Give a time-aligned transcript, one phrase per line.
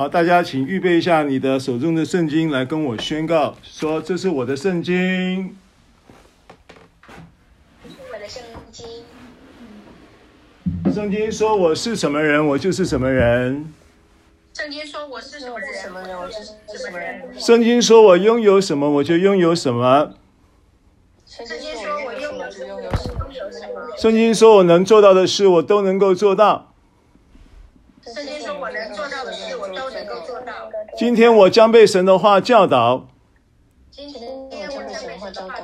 [0.00, 5.54] 好，大家请预备一下你的手中的圣经，来跟我宣告说：“这是我的圣经。”
[7.84, 8.42] 我的圣
[8.72, 8.86] 经。
[10.90, 13.70] 圣经说我是什么人，我就是什么人。
[14.54, 16.44] 圣经说我是什么人，什么人我就是
[16.78, 17.38] 什么人。
[17.38, 20.14] 圣经说我拥有什么，我就拥有什么。
[21.26, 23.98] 圣经说我拥有什么，就拥有什么。
[23.98, 26.68] 圣经说我能做到的事，我都能够做到。
[28.02, 30.68] 圣经说我能做到的事，我都能够做到。
[31.00, 33.08] 今天我将被神的话教导。
[33.90, 35.54] 今天我将被神的话教导。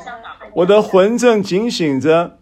[0.54, 2.38] 我的魂正警醒着。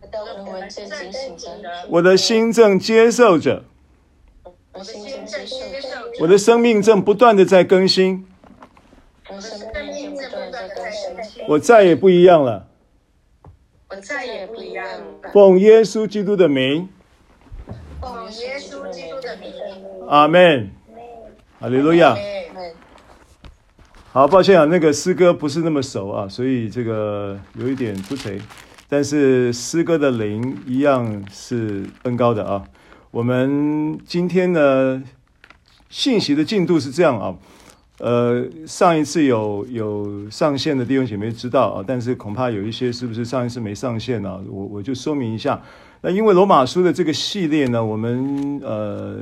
[0.00, 1.68] 我的魂正警醒着。
[1.88, 3.64] 我的心正接受着。
[4.72, 6.12] 我的心正接受着。
[6.20, 8.24] 我的生命正不断的在更新。
[9.28, 10.92] 我的生命正不断的在更
[11.24, 11.44] 新。
[11.48, 12.68] 我再也不一样了。
[13.90, 15.30] 我再也不一样了。
[15.32, 16.88] 奉耶稣基督的名。
[18.00, 19.52] 奉耶稣基督的名。
[20.06, 20.75] 阿门。
[21.58, 22.14] 哈利路亚。
[24.12, 28.38] 好，抱歉啊，那个诗歌不是那么熟啊，所以这个有一点不随。
[28.88, 32.62] 但是诗歌的灵一样是恩高的啊。
[33.10, 35.02] 我们今天呢，
[35.88, 37.34] 信息的进度是这样啊。
[37.98, 44.38] 呃，上一次有有上线的弟兄姐妹知道啊，但是恐怕有一些是不是上一次没上线呢？
[44.50, 45.62] 我我就说明一下。
[46.02, 49.20] 那因为罗马书的这个系列呢，我们呃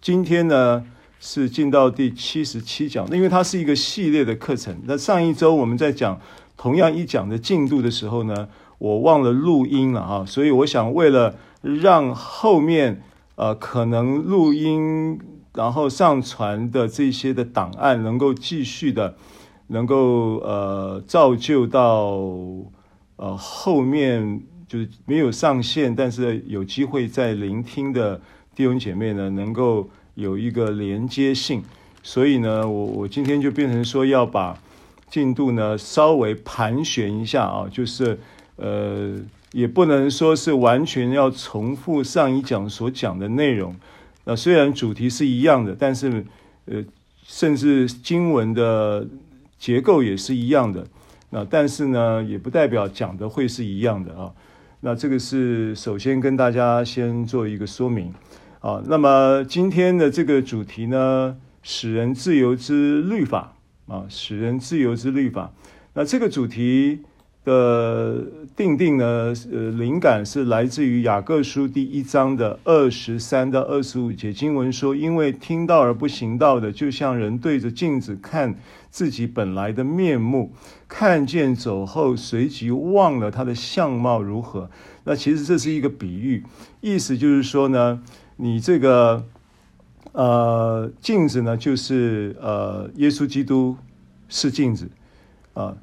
[0.00, 0.84] 今天呢。
[1.20, 4.76] 是进到第七十七讲，因为它是一个系列的课程。
[4.84, 6.20] 那上一周我们在讲
[6.56, 13.02] 同样一讲的进度的时候呢，我忘了录音了啊，所以我想为了让后面
[13.34, 15.18] 呃可能录音
[15.54, 19.16] 然后上传的这些的档案能够继续的
[19.66, 22.16] 能够呃造就到
[23.16, 28.20] 呃后面就是没有上线，但是有机会在聆听的
[28.54, 29.90] 弟兄姐妹呢能够。
[30.18, 31.62] 有一个连接性，
[32.02, 34.58] 所以呢，我我今天就变成说要把
[35.08, 38.18] 进度呢稍微盘旋一下啊，就是
[38.56, 39.14] 呃，
[39.52, 43.76] 也不能说是完全要重复上一讲所讲的内容。
[44.24, 46.26] 那虽然主题是一样的，但是
[46.66, 46.84] 呃，
[47.22, 49.06] 甚至经文的
[49.56, 50.84] 结构也是一样的。
[51.30, 54.32] 那但是呢，也不代表讲的会是一样的啊。
[54.80, 58.12] 那这个是首先跟大家先做一个说明。
[58.60, 63.54] 啊，那么今天的这个主题呢，使人自由之律法
[63.86, 65.52] 啊，使人自由之律法。
[65.94, 67.02] 那这个主题
[67.44, 68.20] 的
[68.56, 78.58] 定定呢，呃，灵感是来自于雅各书第一章的二十三到二十五节经文说：“因为听到而不行道的，就像人对着镜子看
[78.90, 80.52] 自己本来的面目，
[80.88, 84.68] 看见走后，随即忘了他的相貌如何。”
[85.06, 86.42] 那其实这是一个比喻，
[86.80, 88.02] 意思就是说呢。
[88.40, 89.26] 你这个
[90.12, 93.76] 呃镜子呢，就是呃耶稣基督
[94.28, 94.88] 是镜子
[95.54, 95.76] 啊，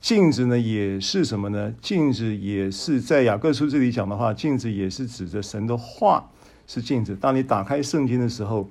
[0.00, 1.72] 镜子呢也是什么呢？
[1.80, 6.28] 镜子也是在雅各书这里讲的话，镜子也是指着神的话
[6.66, 7.14] 是镜子。
[7.14, 8.68] 当你打开圣经的时候，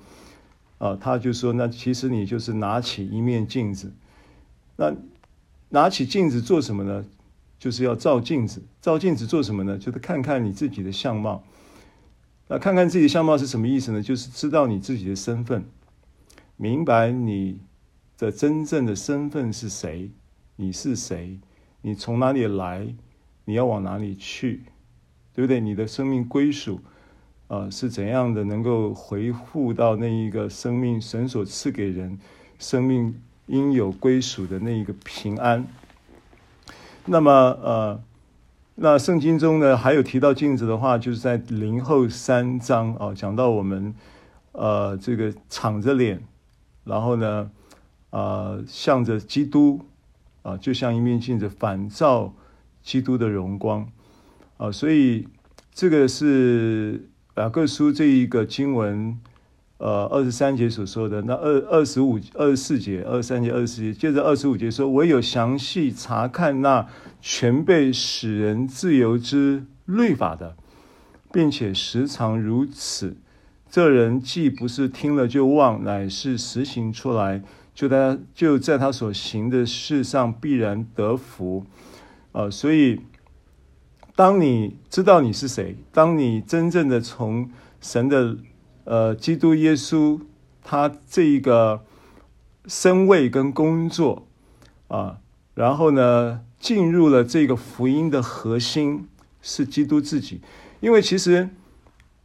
[0.78, 3.94] 啊，他就说，那其实你就是拿起一面镜子。
[4.76, 4.94] 那
[5.70, 7.06] 拿起镜子做什么呢？
[7.58, 8.62] 就是要照镜子。
[8.82, 9.78] 照镜子做什么呢？
[9.78, 11.42] 就是看看你自己的相貌。
[12.52, 14.02] 那看看自己的相貌是什么意思呢？
[14.02, 15.64] 就是知道你自己的身份，
[16.58, 17.60] 明白你
[18.18, 20.10] 的真正的身份是谁，
[20.56, 21.38] 你是谁，
[21.84, 22.88] 你从哪里来，
[23.46, 24.64] 你要往哪里去，
[25.36, 25.60] 对不对？
[25.60, 26.82] 你的生命归属
[27.50, 28.44] 啊、呃、是怎样的？
[28.44, 32.18] 能够回复到那一个生命神所赐给人
[32.58, 35.68] 生命应有归属的那一个平安。
[37.06, 38.04] 那么呃。
[38.82, 43.94] 那圣经中呢，还有提到镜子的话，就是在林后三章啊，讲到我们
[44.54, 46.24] 呃这个敞着脸，
[46.86, 47.52] 然后呢，
[48.12, 49.82] 呃向着基督
[50.44, 52.34] 啊，就像一面镜子反照
[52.82, 53.86] 基督的荣光
[54.56, 55.28] 啊，所以
[55.74, 59.20] 这个是雅各书这一个经文。
[59.80, 66.86] 呃，二十三节所说的那二二十五、二十四节、二十三节、二十四节，接着二十五节说：“唯有详细查看那
[67.22, 70.56] 全被使人自由之律法的，
[71.32, 73.18] 并且时常如此，
[73.70, 77.42] 这人既不是听了就忘，乃是实行出来，
[77.74, 81.66] 就他就在他所行的事上必然得福。”
[82.32, 83.02] 呃，所以
[84.16, 87.50] 当你知道你是谁，当你真正的从
[87.80, 88.38] 神的。
[88.86, 90.20] 呃，基督耶稣
[90.64, 91.86] 他这一个
[92.66, 94.26] 身位跟工作
[94.88, 95.20] 啊，
[95.54, 99.08] 然后呢，进入了这个福音的核心
[99.42, 100.42] 是基督自己，
[100.82, 101.50] 因为其实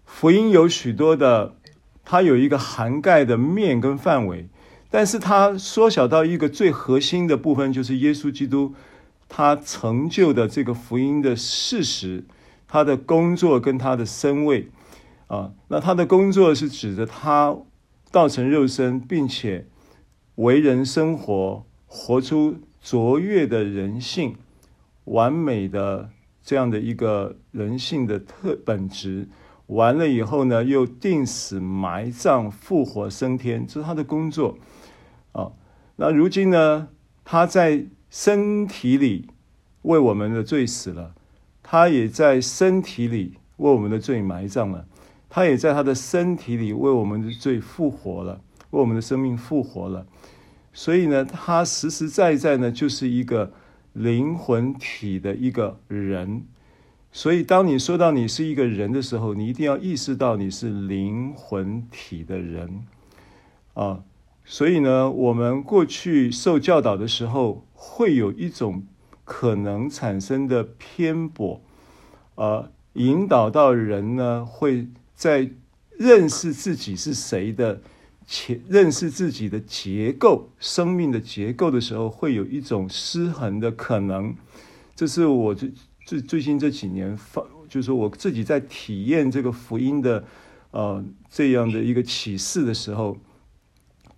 [0.04, 1.56] 福音有许多的
[2.04, 4.48] 它有一个涵盖的面跟范围，
[4.90, 8.74] 但是它缩小到一个最核心的部分，就是耶稣基督
[9.28, 12.24] 他成就的这个福音的事实，
[12.68, 14.70] 他的工作跟他的身位。
[15.26, 17.56] 啊，那他的工作是指着他
[18.12, 19.66] 道成肉身，并且
[20.34, 24.36] 为人生活，活出卓越的人性，
[25.04, 26.10] 完美的
[26.42, 29.26] 这样的一个人性的特本质。
[29.68, 34.58] 完了以后呢，又定死埋葬复活升天，这是他的工作
[35.32, 35.52] 啊。
[35.96, 36.88] 那如今呢，
[37.24, 39.30] 他在身体里
[39.80, 41.14] 为我们的罪死了，
[41.62, 44.86] 他也在身体里为我们的罪埋葬了，
[45.30, 48.42] 他也在他的身体里为我们的罪复活了，
[48.72, 50.06] 为我们的生命复活了。
[50.74, 53.52] 所以呢，他实实在在呢，就是一个
[53.94, 56.44] 灵魂体的一个人。
[57.12, 62.84] 所以，当你说到你是一个人的时候，你一定要意识到你是灵魂体的人
[63.74, 64.02] 啊。
[64.44, 68.84] 所以呢，我们过去受教导的时候，会有一种
[69.24, 71.62] 可能产生的偏颇，
[72.34, 75.50] 呃，引导到人呢会在
[75.96, 77.80] 认识自己是谁的，
[78.26, 84.34] 且认识自己的结构、生命的结构的时候，会有一种失衡的可能。
[84.94, 85.72] 这是我最。
[86.06, 90.22] 最最近这几年发，就是我自己在体验这个福音的，
[90.70, 93.16] 呃，这样的一个启示的时候，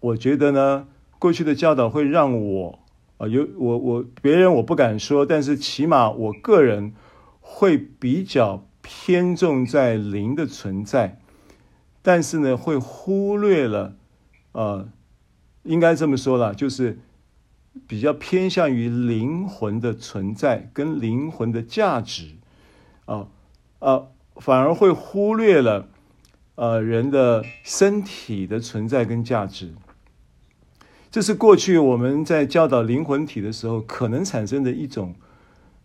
[0.01, 0.89] 我觉得呢，
[1.21, 2.81] 过去的教导会让我，
[3.19, 6.93] 啊、有我我别人我不敢说，但是起码我个人
[7.41, 11.21] 会比较偏重在灵的存在，
[12.07, 13.97] 但是呢，会忽略了，
[14.53, 14.89] 呃，
[15.65, 17.01] 应该这么说了，就是。
[17.87, 22.37] 比较偏向于灵魂的存在跟灵魂的价值，
[23.05, 23.29] 啊
[23.81, 24.05] 啊，
[24.37, 25.87] 反而会忽略了
[26.55, 29.75] 呃人的身体的存在跟价值。
[31.11, 35.15] 这是过去我们在教导灵魂体的时候可能产生的一种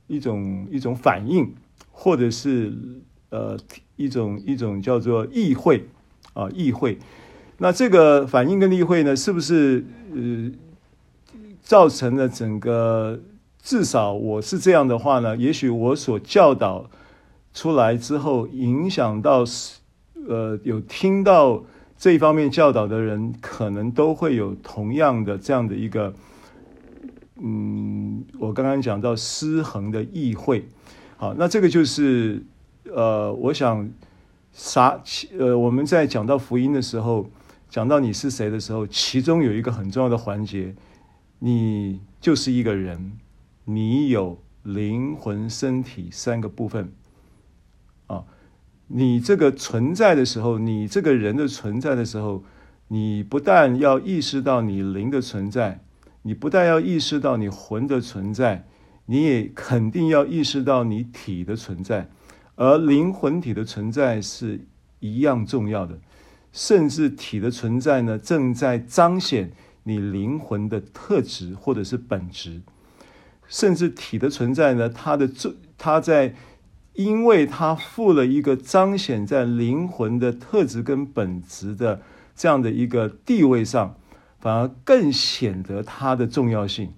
[0.07, 1.53] 一种一种反应，
[1.91, 2.73] 或者是
[3.31, 3.59] 呃
[3.97, 5.89] 一种一种叫做意会
[6.33, 6.97] 啊议会。
[7.57, 9.85] 那这个反应跟意会呢，是不是
[10.15, 10.51] 呃？
[11.63, 13.19] 造成了整个，
[13.61, 16.89] 至少我是这样的话呢，也许我所教导
[17.53, 19.45] 出来之后，影响到
[20.27, 21.63] 呃有听到
[21.97, 26.13] 这一方面教导的人，可能都会有同样的这样的一个，
[27.39, 30.67] 嗯，我刚刚讲到失衡的议会。
[31.15, 32.43] 好，那这个就是
[32.91, 33.87] 呃，我想
[34.53, 35.01] 啥
[35.37, 37.29] 呃，我们在讲到福音的时候，
[37.69, 40.75] 讲到你是谁的时候，其中有一个很重要的环节。
[41.39, 43.13] 你就是一个人，
[43.65, 46.91] 你有灵魂、身体三个部分
[48.07, 48.25] 啊。
[48.87, 52.43] 你这个存在的时候，你这个人的存在的时候，
[52.89, 55.79] 你不但要意识到你灵的存在，
[56.23, 58.67] 你不但要意识到你魂的存在，
[59.05, 62.09] 你也肯定要意识到你体的存在。
[62.55, 64.65] 而灵魂体的存在是
[64.99, 65.99] 一样重要的，
[66.51, 69.51] 甚至体的存在呢，正在彰显。
[69.83, 72.61] 你灵魂的特质或者是本质，
[73.47, 74.87] 甚至体的存在呢？
[74.87, 76.35] 它的这，它在，
[76.93, 82.03] 因为它负了一个彰显在灵魂的特质跟本质的
[82.35, 83.97] 这样的一个地位上，
[84.37, 86.93] 反而更显得它的重要性。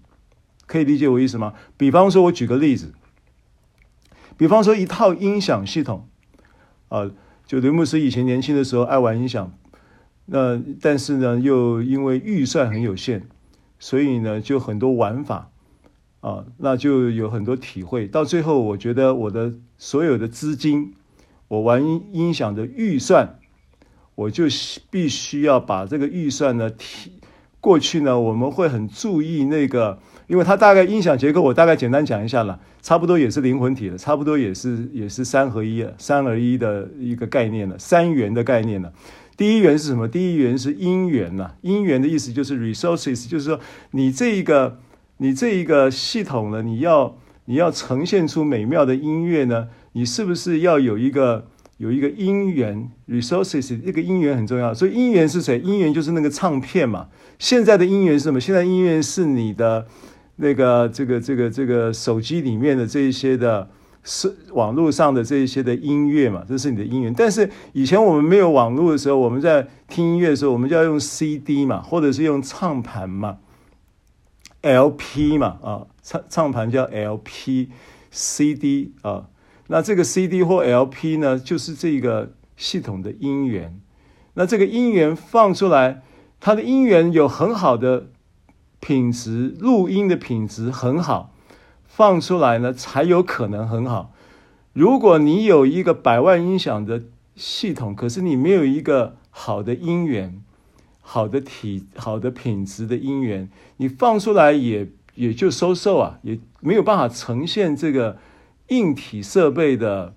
[0.65, 1.53] 可以理解我意思吗？
[1.77, 2.93] 比方说，我举个例子，
[4.37, 6.07] 比方说一套音响系统，
[6.89, 7.11] 啊，
[7.45, 9.51] 就雷牧师以前年轻的时候爱玩音响。
[10.25, 13.23] 那但是呢，又因为预算很有限，
[13.77, 15.51] 所以呢，就很多玩法
[16.21, 18.07] 啊，那就有很多体会。
[18.07, 20.93] 到最后，我觉得我的所有的资金，
[21.49, 23.37] 我玩音响的预算，
[24.15, 24.45] 我就
[24.89, 27.19] 必须要把这个预算呢提
[27.59, 28.17] 过去呢。
[28.17, 38.91] 我们会很注意那个，因为它大概音响结构，我大概简单讲一下了，差不多也是灵魂体了，差不多也是也是三合一，三而一的一个概念了，三元的概念了。
[39.35, 40.07] 第一元是什么？
[40.07, 41.51] 第一元是音源呐。
[41.61, 43.59] 音源的意思就是 resources，就是说
[43.91, 44.79] 你这一个
[45.17, 53.81] 你这一个系统呢，你要你要呈现出美妙的音乐呢，你是不是要有一个有一个音源 resources？
[53.83, 54.71] 这个音源很重要。
[54.71, 55.59] 所以音源是谁？
[55.59, 57.07] 音源就是那个唱片嘛。
[57.39, 58.39] 现在的音源是什么？
[58.39, 59.87] 现在音源是你的
[60.37, 63.69] 那个这个这个这个手机里面的这一些的。
[64.05, 67.13] 是网络上的这一些的音乐嘛，这是你的音源。
[67.13, 73.37] 但是以前我们没有网络的时候，我们在听音乐的时候，我们就要用 CD 嘛，或者是用唱盘嘛
[74.61, 79.29] ，LP 嘛，啊，唱唱盘叫 LP，CD 啊，
[79.67, 83.79] 那这个 CD 或 LP 呢，就是这个系统的音源。
[84.33, 86.01] 那这个音源放出来，
[86.41, 88.07] 它的音源有很好的
[88.85, 91.31] 品质，录音的品质很好，
[91.85, 94.11] 放出来呢才有可能很好。
[94.73, 97.03] 如果你有一个百万音响的
[97.37, 100.43] 系统，可是你没有一个好的音源，
[100.99, 108.17] 好的体、好的品质的音源，你放出来也也就收受啊，也没有办法呈现这个
[108.67, 110.13] 硬体设备的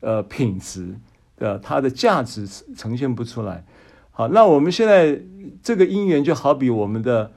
[0.00, 0.96] 呃品质。
[1.36, 3.66] 呃，它的价值呈现不出来。
[4.10, 5.20] 好，那我们现在
[5.62, 7.32] 这个因缘就好比我们的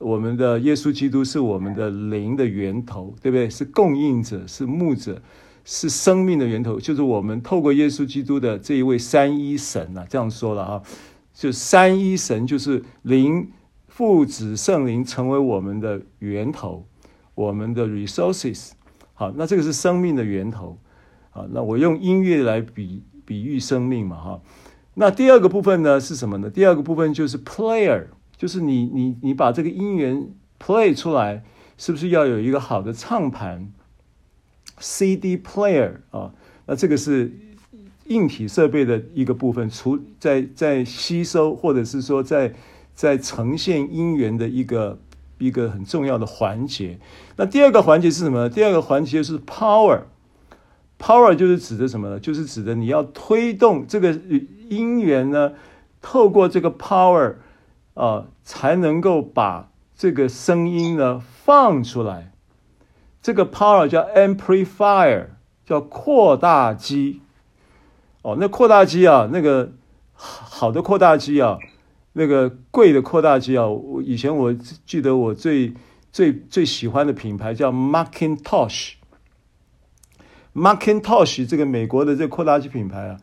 [0.00, 3.48] 我们的耶稣基督是我们的灵的源头，对不对？
[3.48, 5.22] 是供应者，是牧者，
[5.64, 6.80] 是生命的源头。
[6.80, 10.82] 就是我们透过耶稣基督的这一位三一神啊，这样说了啊，
[11.32, 13.52] 就三一神就是灵、
[13.86, 16.86] 父、子、圣灵成为我们的源头，
[17.34, 18.70] 我们的 resources。
[19.14, 20.78] 好，那这个是生命的源头。
[21.30, 23.04] 好，那我用音乐来比。
[23.22, 24.40] 比喻生命嘛，哈，
[24.94, 26.50] 那第二个部分呢是什么呢？
[26.50, 28.06] 第二个部分就是 player，
[28.40, 31.44] 就是你你你把这个音源 play 出来，
[31.76, 33.70] 是不是要有一个好的唱盘
[34.78, 36.32] ，CD player 啊？
[36.64, 37.30] 那这个是
[38.06, 42.54] 硬体设备的一个部分，除在在吸收或者是说在
[42.94, 44.98] 在呈现音源的一个
[45.36, 46.98] 一个很重要的环节。
[47.36, 48.48] 那第二个环节是什么呢？
[48.48, 50.04] 第二个环节是 power。
[50.98, 52.18] Power 就是指的什么呢？
[52.18, 54.18] 就是指的你要推动这个
[54.70, 55.52] 音源呢，
[56.00, 57.34] 透过这个 power、
[57.94, 62.32] 呃，才能够把这个声音呢放出来。
[63.22, 65.26] 这个 power 叫 amplifier，
[65.64, 67.20] 叫扩大机。
[68.22, 69.72] 哦，那扩大机啊，那个
[70.12, 71.58] 好的扩大机啊，
[72.12, 75.74] 那个贵的扩大机啊，我以前我记得我最
[76.12, 78.92] 最最喜欢的品牌叫 Macintosh。
[80.54, 83.16] Macintosh 这个美国的这个扩大机品牌啊，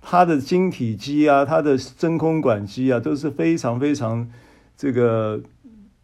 [0.00, 4.28] 它的晶体机啊，它的真空管机啊，都是非常非常
[4.76, 5.40] 这个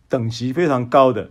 [0.08, 1.30] 等级非常高的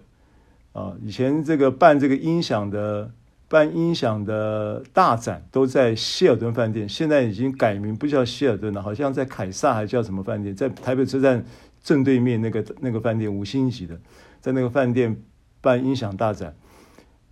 [0.73, 0.93] 啊。
[1.01, 3.11] 以前这个办这个音响的
[3.47, 11.45] 办音响的大展都在希尔顿饭店，现在已经改名不叫希尔顿了，好像在凯撒还叫什么饭店，在台北车站
[11.83, 13.99] 正对面那个那个饭店五星级的，
[14.41, 15.15] 在那个饭店
[15.61, 16.55] 办音响大展，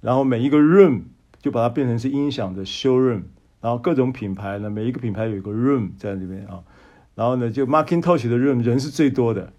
[0.01, 1.01] 然后每一个 room。
[1.41, 3.23] 就把它变成是音响的 showroom，
[3.63, 6.61] 然后各种品牌呢，每一个品牌有一个 room 在里面啊，
[7.15, 9.53] 然后呢，就 Macintosh 的 room 人是最多的，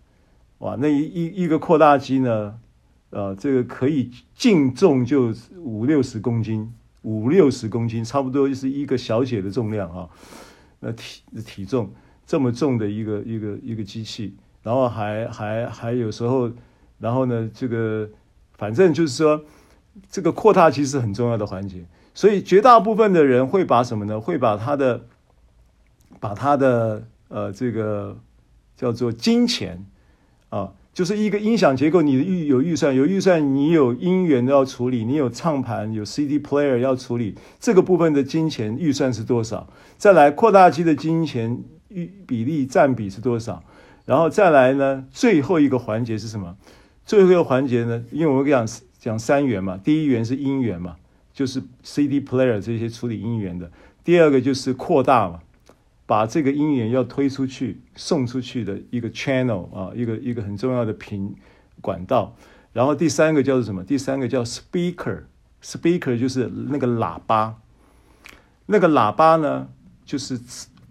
[0.59, 2.61] 哇，那一一一个扩大机呢，
[3.09, 6.71] 呃，这个可以净重就五六十公斤，
[7.01, 10.11] 五六十公斤，差不多就是一个小姐的重量啊，
[10.81, 11.91] 那体体重
[12.27, 16.53] 这么重的一个一个一个机器，然后还还还有时候，
[16.99, 18.07] 然后呢，这个
[18.59, 19.43] 反正就是说。
[20.11, 21.85] 这个扩大机是很重要的环节，
[22.15, 24.21] 所以绝大部分的人会把什么呢？
[24.21, 25.07] 会把他的，
[26.21, 28.17] 把他的呃这个
[28.77, 29.85] 叫做金钱
[30.49, 39.69] 啊，就是一个音响结构，你的预有预算，有预算，你有音源要处理，你有唱盘，有 CD player 要处理，这个部分的金钱预算是多少？
[39.99, 43.63] 再来扩大机的金钱预比例占比是多少？
[44.07, 46.57] 然后再来呢，最后一个环节是什么？
[47.05, 48.67] 最后一个环节呢，因为我跟你讲。
[49.05, 50.97] 讲三元嘛，第一元是音源嘛，
[51.35, 53.67] 就是 CD player 这些处理音源的；
[54.03, 55.41] 第二个就是扩大嘛，
[56.07, 61.35] 把这个音源要推出去、送出去的一个 channel 啊，一个一个很重要的频
[61.81, 62.35] 管道。
[62.73, 63.83] 然后第三个叫做什么？
[63.85, 67.57] 第三个叫 speaker，speaker 就是那个喇叭，
[68.67, 69.69] 那个喇叭呢，
[70.05, 70.41] 就是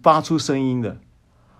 [0.02, 0.98] 发出声音的。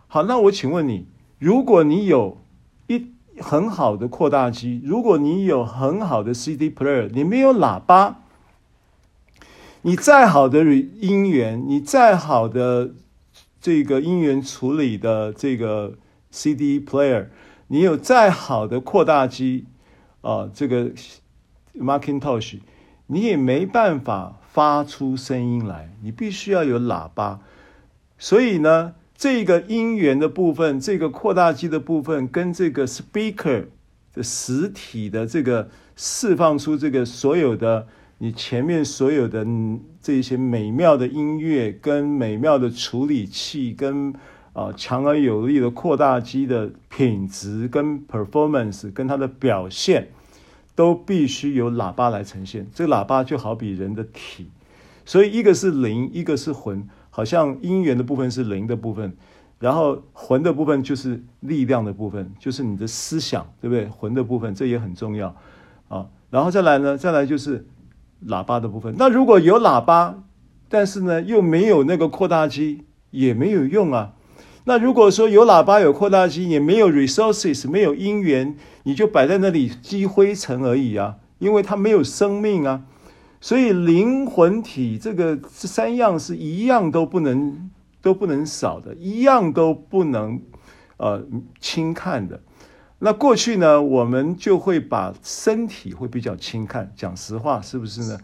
[0.07, 1.07] 好，那我请问你，
[1.39, 2.39] 如果你有
[2.87, 8.24] 一很好的扩大机，如果你有很好的 CD player，你没有喇叭，
[9.87, 12.95] 你再好的音源，你再好的
[13.61, 15.99] 这个音源处理的这个
[16.31, 17.27] CD player，
[17.69, 19.67] 你有再好的扩大机
[20.23, 20.91] 啊，这个
[21.79, 22.61] Macintosh，
[23.09, 27.41] 你也没办法发出声音来，你必须要有喇叭，
[28.19, 28.95] 所以呢。
[29.17, 33.67] 这个音源的部分，这个扩大机的部分，跟这个 speaker
[34.13, 37.87] 的实体的这个释放出这个所有的
[38.25, 39.47] 你前面所有的
[40.01, 44.15] 这些美妙的音乐，跟美妙的处理器，跟
[44.55, 50.09] 啊强而有力的扩大机的品质跟 performance，跟它的表现，
[50.75, 52.67] 都必须由喇叭来呈现。
[52.73, 54.49] 这个喇叭就好比人的体，
[55.05, 56.89] 所以一个是灵，一个是魂。
[57.11, 59.15] 好像音源的部分是灵的部分，
[59.59, 63.87] 然后魂的部分就是力量的部分，就是你的思想，对不对？
[63.87, 65.37] 魂的部分这也很重要
[65.89, 66.07] 啊。
[66.31, 67.67] 然后再来呢，再来就是
[68.29, 68.95] 喇叭的部分。
[68.99, 70.23] 那如果有喇叭，
[70.69, 74.13] 但是呢又没有那个扩大机，也没有用啊。
[74.65, 82.85] 那如果说有喇叭、有扩大机，也没有 resources，没有因缘，你就摆在那里积灰尘而已啊，因为它没有生命啊。
[83.41, 90.41] 所以灵魂体这个这三样是一样都不能都不能少的，一样都不能
[90.97, 91.23] 呃
[91.61, 92.41] 轻看的。
[92.99, 98.19] 那过去呢，我们就会把身体会比较轻看，讲实话是不是呢？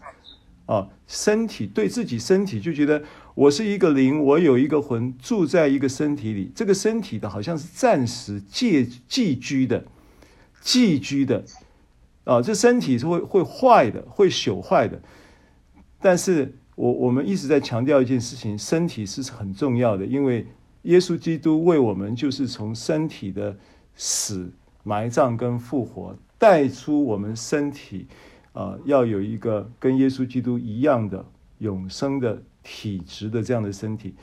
[0.65, 3.03] 啊，身体对自己身体就觉得
[3.35, 9.83] 我是一个灵，我有一个魂住在一个身体里，这个身体的好像是暂时借寄居的，
[10.61, 11.43] 寄居的。
[12.23, 15.01] 啊，这身体是会会坏的，会朽坏的。
[15.99, 20.47] 但是我我们一直在强调一件事情，身体是很重要的，因为
[20.83, 23.57] 耶稣基督为我们就是从身体的
[23.95, 24.51] 死、
[24.83, 28.07] 埋葬跟复活带出我们身体，
[28.53, 31.25] 啊、要有一个跟耶稣基督一样的
[31.59, 34.15] 永生的体质的这样的身体，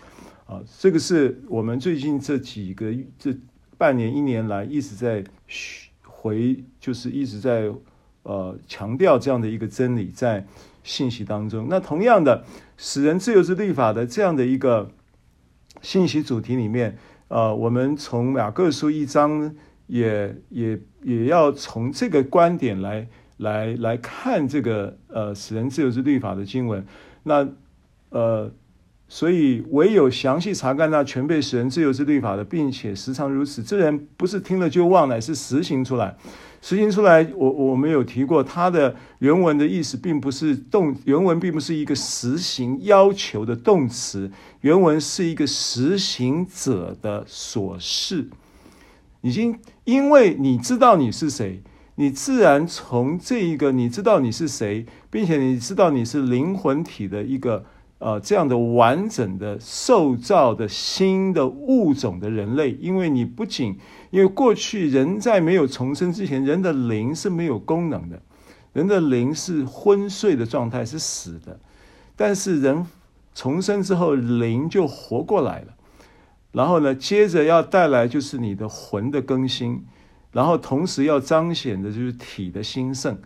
[0.46, 3.36] 啊、这个是我们最近这几个这
[3.76, 5.24] 半年一年来一直在
[6.02, 7.72] 回，就是一直在。
[8.24, 10.46] 呃，强调这样的一个真理在
[10.82, 11.66] 信息当中。
[11.70, 12.44] 那同样的，
[12.76, 14.90] 使人自由之律法的这样的一个
[15.80, 16.98] 信息主题里面，
[17.28, 19.54] 呃，我们从雅各书一章
[19.88, 26.86] 也也也要从这个观点来来来看这个呃使人自由之律法的经文。
[27.24, 27.46] 那
[28.10, 28.50] 呃，
[29.08, 36.16] 所以唯有详细查看那全被使人自由之律法的，并且时常如此，这人不是听了就忘，乃是实行出来。
[36.60, 44.28] 实行出来，我我们有提过，它的原文的意思并不是动，原文并不是一个实行要求的动词，
[44.62, 48.26] 原文是一个实行者的所示。
[49.20, 51.62] 已经因为你知道你是谁，
[51.96, 57.64] 你自然从这一个你知道你是谁，并且你知道你是灵魂体的一个
[57.98, 63.76] 呃这样的完整的受造的新的物种的人类，因为你不仅。
[64.10, 68.22] 因为过去人在没有重生之前，人的灵是没有功能的，
[68.72, 71.60] 人的灵是昏睡的状态，是死的。
[72.16, 72.86] 但是人
[73.34, 75.74] 重生之后，灵就活过来了。
[76.52, 79.84] 然后呢，接着要带来就是你的魂的更新，
[80.32, 83.18] 然后同时要彰显的就是体的兴盛。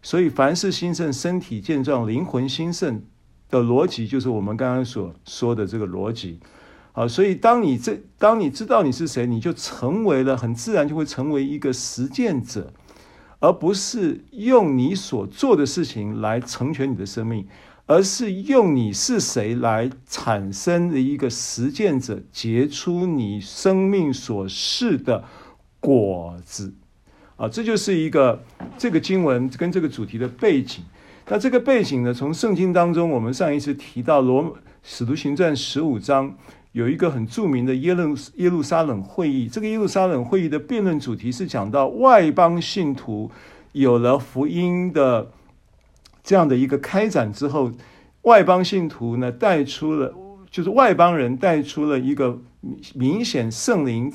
[0.00, 3.02] 所以凡事兴盛，身体健壮，灵魂兴盛
[3.50, 6.38] 的逻辑，就是我们刚刚所说的这个逻辑。
[6.92, 12.72] 好，所以当你这当你知道你是谁，你就成为了很自然就会成为一个实践者，
[13.40, 17.46] 而不是用你所做的事情来成全你的生命，
[17.88, 25.24] 而是用你是谁来产生的一个实践者，结出你生命所示的
[25.80, 26.74] 果子。
[27.36, 28.44] 啊，这就是一个
[28.76, 30.84] 这个经文跟这个主题的背景。
[31.28, 36.36] 那这个背景呢，从圣经当中，我们上一次提到罗使徒行传十五章。
[36.72, 43.30] 有一个很著名的耶路耶路撒冷会议，这个耶路撒冷会议的辩论主题是讲到外邦信徒
[43.72, 45.26] 有了福音的
[46.28, 47.72] 这样的一个开展之后，
[48.20, 50.14] 外邦信徒呢带出了，
[50.50, 52.38] 就是外邦人带出了一个
[52.92, 54.12] 明显圣灵，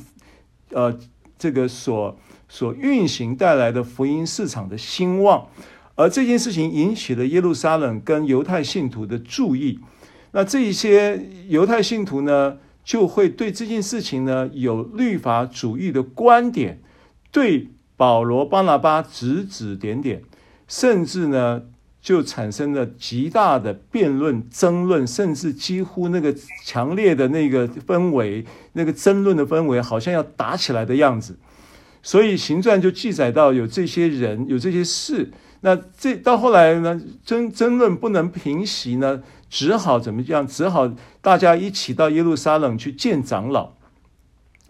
[0.69, 0.95] 呃，
[1.39, 2.15] 这个所
[2.47, 5.47] 所运行带来的福音市场的兴旺，
[5.95, 9.79] 而这件事情引起了耶路撒冷跟犹太信徒的注意。
[10.33, 16.79] 那这一些犹太信徒呢，就会对这件事情呢有律法主义的观点，
[17.31, 20.21] 对保罗、巴拿巴指指点点，
[20.67, 21.63] 甚至呢
[22.03, 26.35] 就产生了极大的辩论、争论，甚至几乎那个
[26.65, 31.37] 强烈的那个氛围、那个争论的氛围，好像要打起来的样子。
[32.03, 35.31] 所以行传就记载到有这些人，有这些事。
[35.61, 39.23] 那这到后来呢，争争论不能平息呢。
[39.49, 40.45] 只好怎么样？
[40.47, 43.73] 只好大家一起到耶路撒冷去见长老，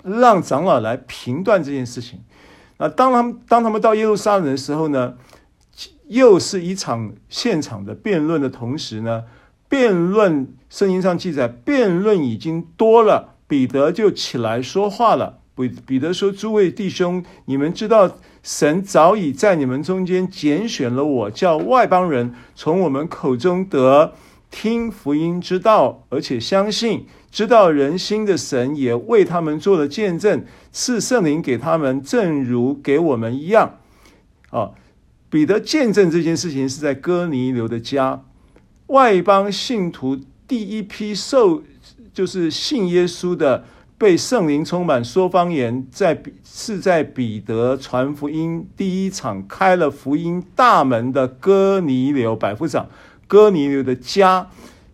[0.04, 2.19] 让长老来评断这件事情。
[2.78, 5.15] 那当他们当他们到耶路撒冷的时候呢，
[6.08, 9.24] 又是一场现场的辩论的同时呢，
[9.68, 15.39] 辩论圣经上记载，辩论已经多了，彼得就起来说话了。
[15.56, 24.13] 彼彼得说：“诸位弟兄，你们知道神早已在你们中间拣选了我，叫外邦人从我们口中得。”
[24.56, 33.80] 听福音之道，而且相信知道人心的神也为他们做了见证，赐圣灵给他们，正如给我们一样。
[34.52, 34.70] 啊，
[35.34, 38.24] 彼得见证这件事情是在哥尼流的家，
[38.86, 40.15] 外邦信徒
[40.48, 41.63] 第一批受
[42.13, 43.65] 就是信耶稣的，
[43.98, 52.88] 被圣灵充满说方言，在是在彼得传福音第一场开了福音大门的哥尼流百夫长。
[53.26, 54.48] 哥尼流的家，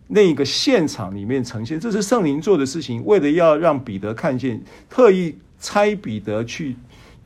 [0.06, 6.76] 那个现场里面呈现，这是圣灵做的事情，为了要让彼得看见，特意差彼得去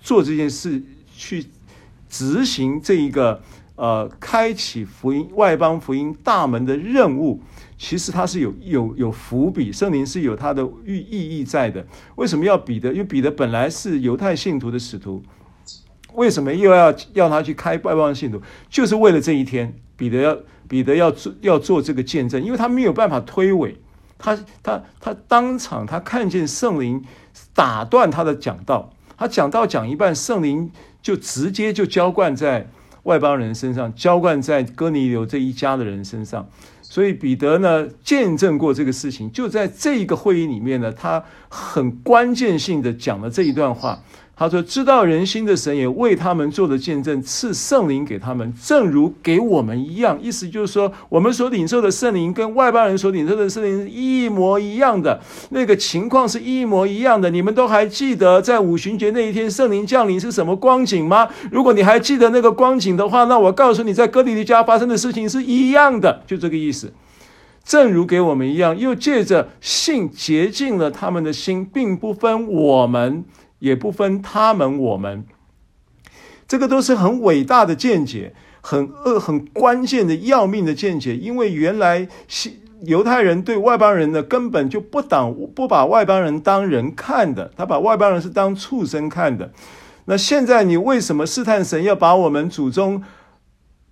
[0.00, 0.82] 做这件事，
[1.16, 1.46] 去
[2.14, 3.42] 执行这一个
[3.74, 7.42] 呃开启福音外邦福音大门的任务。
[7.76, 11.84] 其实他是有有有伏笔，圣灵是有他的寓意义在的。
[12.14, 12.92] 为什么要彼得？
[12.92, 15.22] 因为彼得本来是犹太信徒的使徒，
[16.14, 18.40] 为什么又要要他去开外邦信徒？
[18.70, 20.38] 就是为了这一天，彼得要。
[20.66, 23.74] 彼得要做要做这个见证，因为他没有办法推诿，
[24.16, 27.04] 他他他当场他看见圣灵
[27.52, 30.70] 打断他的讲道，他讲到讲一半，圣灵
[31.02, 32.68] 就直接就浇灌在
[33.04, 36.48] 外邦人身上，浇灌在哥尼流这一家的人身上，
[36.82, 44.02] 所以彼得呢见证过这个事情，就在这一个会议里面呢，他很关键性的讲了这一段话。
[44.36, 50.18] 他说：“知道人心的神也为他们做了见证，赐圣灵给他们，正如给我们一样。
[50.20, 55.20] 意思就是说，我们所领受的圣灵跟外邦人所领受的圣灵是一模一样的，
[55.50, 57.30] 那个情况是一模一样的。
[57.30, 61.28] 你们都还记得在五旬节那一天圣灵降临是什么光景吗？
[61.52, 66.92] 如果你还记得那个光景的话，那我告诉你，在哥尼家发生的事情是一样的，就这个意思。
[67.64, 73.24] 正如给我们一样，又借着信洁净了他们的心，并不分我们。”
[73.64, 75.24] 也不分他们我们，
[76.46, 81.16] 这个都是很伟大的见解，很恶很关键的要命的见解。
[81.16, 82.06] 因为原来
[82.82, 89.50] 犹太人对外邦人呢，根本就不当不把外邦人当人看的，他把外邦人是当畜生看的。
[90.04, 93.02] 那现在你为什么试探神要把我们祖宗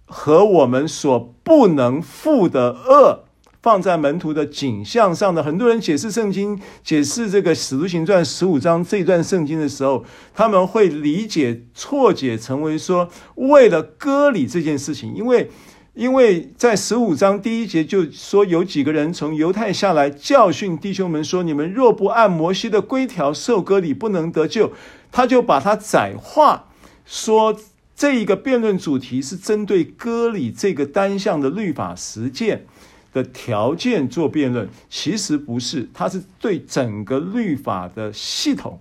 [0.05, 3.25] 和我们所不能负的恶？
[3.63, 15.49] 放在门徒的景象上的很多人解释圣经，解释这个《使徒行传》十五章这段圣经的时候，他们会理解错解成为说，为了割礼这件事情，因为
[15.95, 24.73] 因为在十五章第一节就说有几个人从犹太下来教训弟兄们说，你们若不按摩西的规条受割礼，不能得救。
[25.13, 26.69] 他就把它窄化，
[27.05, 27.55] 说
[27.95, 32.65] 这一个辩论主题是针对割礼这个单项的律法实践
[33.13, 38.81] 的条件做辩论，其实不是，他是对整个律法的系统，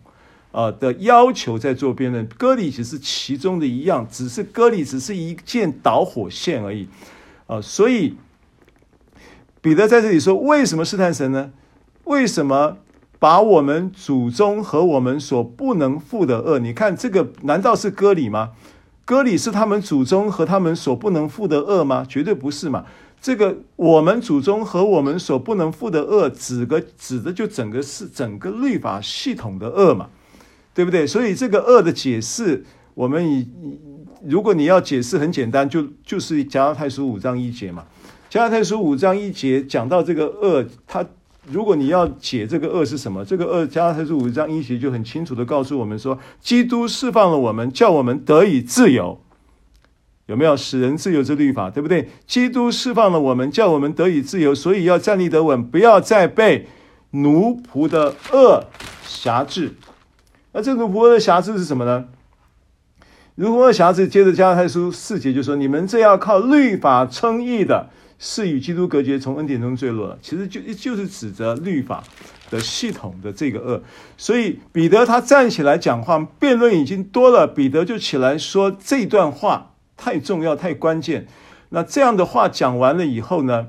[0.51, 2.25] 呃的要求在做辩论。
[2.37, 6.87] 割礼只是其中的一样，只是割礼只是一件导火线而已，
[7.47, 8.15] 啊、所以
[9.61, 11.51] 彼得在这里说，为什么试探神呢？
[12.05, 12.77] 为什么
[13.19, 16.57] 把我们祖宗和我们所不能负的恶？
[16.59, 18.51] 你看这个难道是割礼吗？
[19.03, 22.05] 割礼是他们祖宗和他们所不能负的恶吗？
[22.07, 22.85] 绝对不是嘛。
[23.21, 30.10] 这个我们祖宗和我们所不能负的恶，指个指的就整个是整个律法系统的恶嘛，
[30.73, 31.05] 对不对？
[31.05, 33.47] 所以这个恶的解释，我们以
[34.23, 37.86] 如果你要解释很简单，就就是加拉太书五章一节嘛。
[38.27, 41.05] 加拉太书五章一节讲到这个恶，它
[41.45, 49.21] 如果你要解这个恶是什么，这个恶加拉太书五章一节就很清楚地告诉我们说，基督释放了我们，叫我们得以自由。
[50.31, 51.69] 有没有使人自由之律法？
[51.69, 52.07] 对不对？
[52.25, 56.69] 基督释放了我们，叫我们得以自由，所以要站立得稳，不要再被
[57.09, 58.63] 奴仆的恶
[59.05, 59.73] 挟制。
[60.53, 62.05] 那这奴仆的挟制是什么呢？
[63.35, 70.17] 奴仆的挟制，接着加太书四节就说：你们这要靠律法称义的，是与基督隔绝，从恩典中坠落了。
[70.21, 72.01] 其实就就是指着律法
[72.49, 73.83] 的系统的这个恶。
[74.15, 79.70] 所以彼得他站起来讲话，辩论已经多了，彼得就起来说这段话。
[80.01, 81.27] 太重要，太关键。
[81.69, 83.67] 那这样的话讲完了以后呢，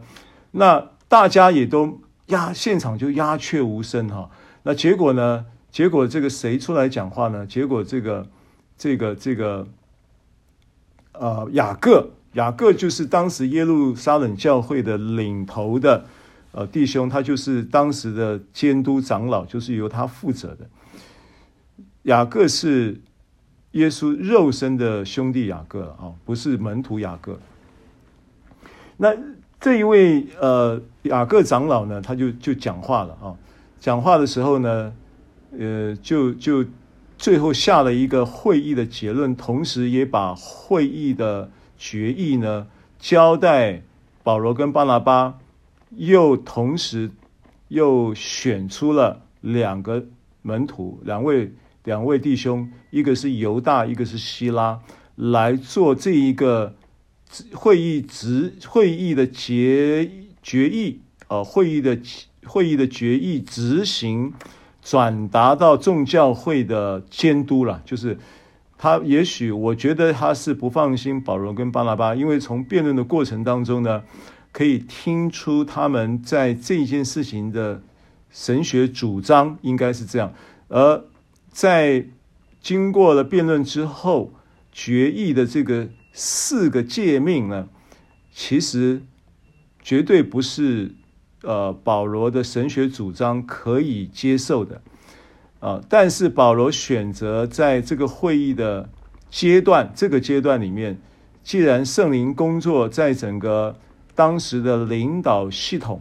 [0.52, 4.30] 那大家也都鸦，现场就鸦雀无声哈。
[4.62, 5.44] 那结果呢？
[5.70, 7.46] 结果这个谁出来讲话呢？
[7.46, 8.26] 结果这个
[8.78, 9.66] 这个这个
[11.12, 16.06] 呃雅各，雅各就是当时耶路撒冷教会的领头的
[16.52, 20.66] 呃弟兄，他就是当时的监督长老，就是由他负责的。
[22.04, 23.02] 雅各是。
[23.72, 27.38] 耶稣肉身的兄弟雅各啊，不是门徒雅各。
[28.98, 29.16] 那
[29.58, 33.34] 这一位呃雅各长老呢，他就就讲话了啊。
[33.80, 34.92] 讲话的时候呢，
[35.58, 36.64] 呃，就就
[37.16, 42.66] 最后下了一个会议的结论，同时也把会议的决议呢
[42.98, 43.82] 交代
[44.22, 45.38] 保罗跟巴拿巴，
[45.96, 47.10] 又同时
[47.68, 50.04] 又选出了两个
[50.42, 51.50] 门徒，两位。
[51.84, 54.80] 两位弟兄，一个是犹大，一个是希拉，
[55.16, 56.74] 来做这一个
[57.52, 60.08] 会议执会议的决
[60.42, 61.98] 决议，呃，会议的
[62.44, 64.32] 会议的决议执行
[64.80, 67.82] 转达到众教会的监督了。
[67.84, 68.18] 就是
[68.78, 74.02] 他，也许我觉得他是不放心保罗跟巴拿巴，因为从辩论的过程当中呢，
[74.52, 77.82] 可以听出他们在这件事情的
[78.30, 80.32] 神学主张应该是这样，
[80.68, 81.04] 而
[81.52, 82.06] 在
[82.60, 84.32] 经过了辩论之后，
[84.72, 87.68] 决议的这个四个诫命呢，
[88.32, 89.02] 其实
[89.80, 90.92] 绝对不是
[91.42, 94.82] 呃保罗的神学主张可以接受的
[95.60, 98.88] 啊，但是保罗选择在这个会议的
[99.30, 100.98] 阶段，这个阶段里面，
[101.44, 103.76] 既然圣灵工作在整个。
[104.14, 105.98] 当时的领导系统，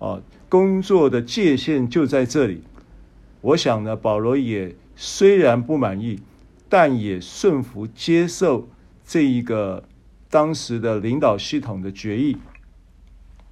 [0.00, 2.64] 啊，工作的界限就在这里。
[3.40, 6.20] 我想呢，保罗也虽然不满意，
[6.68, 8.68] 但也顺服接受
[9.04, 9.84] 这一个
[10.30, 12.36] 当时的领导系统的决议。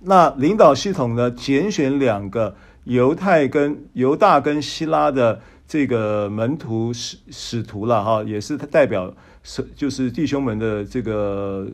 [0.00, 11.66] 那领导系统呢，拣选两个犹太跟犹大跟希拉的这个门徒使使徒了哈，也是他代表是就是弟兄们的这个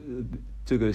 [0.64, 0.92] 这个。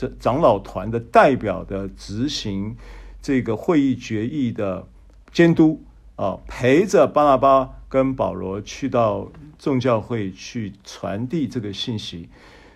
[0.00, 2.76] 这长老团的代表的执行
[3.20, 4.86] 这个会议决议的
[5.32, 5.82] 监督
[6.14, 12.28] 啊，陪着巴拿巴跟保罗去到众教会去传递这个信息。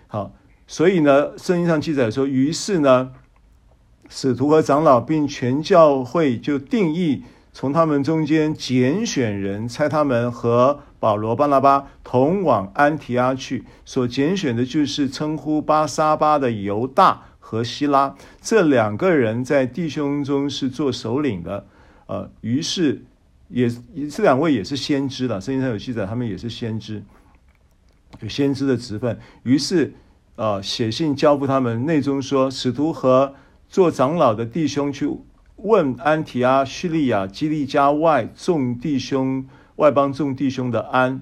[0.07, 0.31] 好，
[0.67, 3.11] 所以呢，圣经上记载说，于是呢，
[4.09, 10.79] 使徒和长老并全教会就定义从他们中间拣选人，差他们和。
[11.03, 21.67] 保罗、巴拉巴同往安提阿去，所拣选的就是称呼巴沙巴的犹大和希拉这两个人，在弟兄中是做首领的。
[22.05, 23.03] 呃，于是
[23.47, 23.69] 也
[24.09, 27.03] 这两位也是先知了，圣经上有记载，他们也是先知，
[28.21, 29.17] 有先知的职分。
[29.43, 29.93] 于是，
[30.35, 33.35] 呃，写信交付他们，内中说，使徒和
[33.69, 35.09] 做长老的弟兄去
[35.57, 39.45] 问安提阿、叙利亚、基利加外众弟兄。
[39.77, 41.19] 外邦众弟兄的安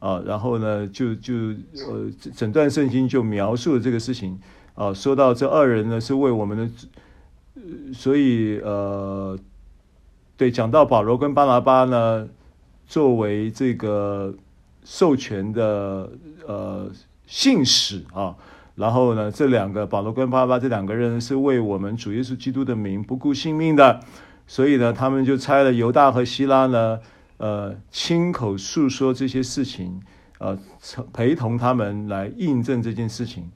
[0.00, 4.40] 啊，然后呢，就就呃，整段圣经就描述了这个事情
[4.74, 4.92] 啊。
[4.92, 6.68] 说到这二人呢，是为我们的，
[7.94, 9.38] 所以呃，
[10.42, 12.28] 对，讲到保罗跟巴拿巴呢，
[12.84, 14.34] 作为这个
[14.82, 16.10] 授权的
[16.48, 16.90] 呃
[17.28, 18.34] 信使啊，
[18.74, 24.00] 然后呢，这两个保罗跟巴拿巴这两个人是为我们主耶稣基督的名不顾性命的，
[24.48, 26.98] 所以呢，他们就差了犹大和希拉呢。
[27.36, 30.00] 呃，亲口诉说这些事情，
[30.40, 30.58] 呃，
[31.12, 33.48] 陪同他们来印证这件事情，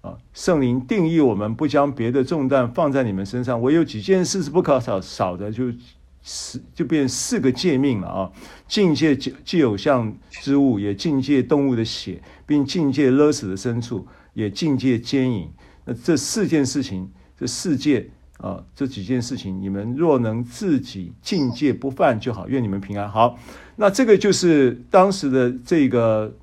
[0.00, 5.64] 啊、圣灵定义我们不将别的重担放在你们身上，唯有几件事是不可少少的，就
[6.22, 8.30] 四就变四个诫命了啊，
[8.68, 15.48] 禁戒祭偶像之物，也禁戒动物的血，并禁戒勒死的牲畜，也禁戒奸淫。
[15.84, 18.10] 那这四件事情，这四界。
[18.42, 23.06] 啊，这几件事情，你们若能自己禁戒不犯就好，愿你们平安。
[23.06, 23.38] 好，
[23.76, 26.34] 那这个就是当时的这个，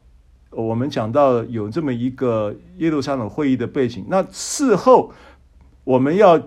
[0.52, 4.06] 我们讲到有这么一个耶路撒冷会议的背景。
[4.10, 5.12] 那事后
[5.84, 6.40] 我们要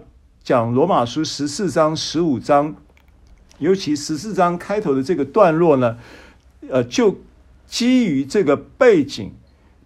[0.44, 2.76] 讲罗马书十四章、十五章，
[3.61, 5.96] 尤其十四章开头的这个段落呢，
[6.68, 7.20] 呃，就
[7.68, 9.33] 基于这个背景，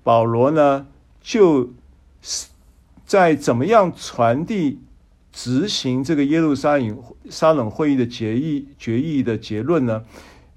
[0.03, 0.87] 保罗呢
[1.21, 1.69] 就
[2.23, 2.47] 是
[3.05, 4.81] 在怎么样传递。
[5.37, 10.05] 执行这个耶路撒冷撒冷会议的决议决议的结论呢？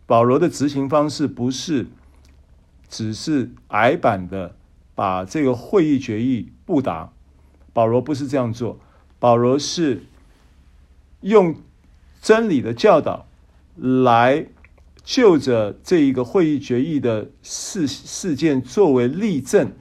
[0.06, 1.88] 保罗的执行方式不是
[2.88, 4.56] 只是矮板的
[4.94, 7.12] 把这个会议决议布达，
[7.74, 8.80] 保罗不是这样做，
[9.18, 10.04] 保罗是
[11.22, 11.56] 用
[12.28, 13.26] 真理的教导
[13.78, 14.46] 来
[15.02, 19.72] 就着这一个会议决议的事事件作为例证，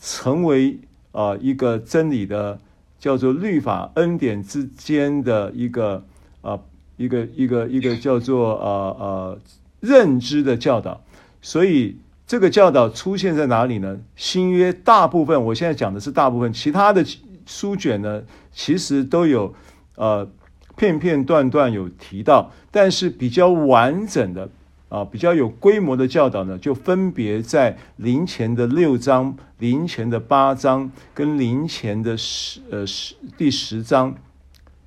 [0.00, 0.80] 成为
[1.12, 2.58] 啊、呃、一个真理的。
[2.98, 5.96] 叫做律法恩典之间的一个
[6.40, 6.60] 啊、呃，
[6.96, 9.38] 一个一个一个叫做呃呃
[9.80, 11.02] 认知的教导，
[11.40, 11.96] 所以
[12.28, 13.98] 这个教导出现在哪里呢？
[14.14, 17.04] 新约大部分，我现在讲的是大部分，其他的
[17.44, 19.52] 书卷呢，其实都有
[19.96, 20.30] 呃
[20.76, 24.48] 片片段段有提到，但是比较完整的。
[24.88, 34.14] 啊，比较有规模的教导呢，就分别在林前的六章、林前的八章跟林前的十呃十第十章，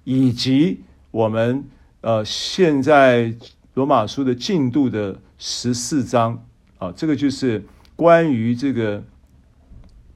[0.04, 1.64] 以及我们
[2.02, 3.34] 呃现在
[3.74, 6.46] 罗马书的进度的十四章
[6.78, 9.04] 啊，这个就是关于这个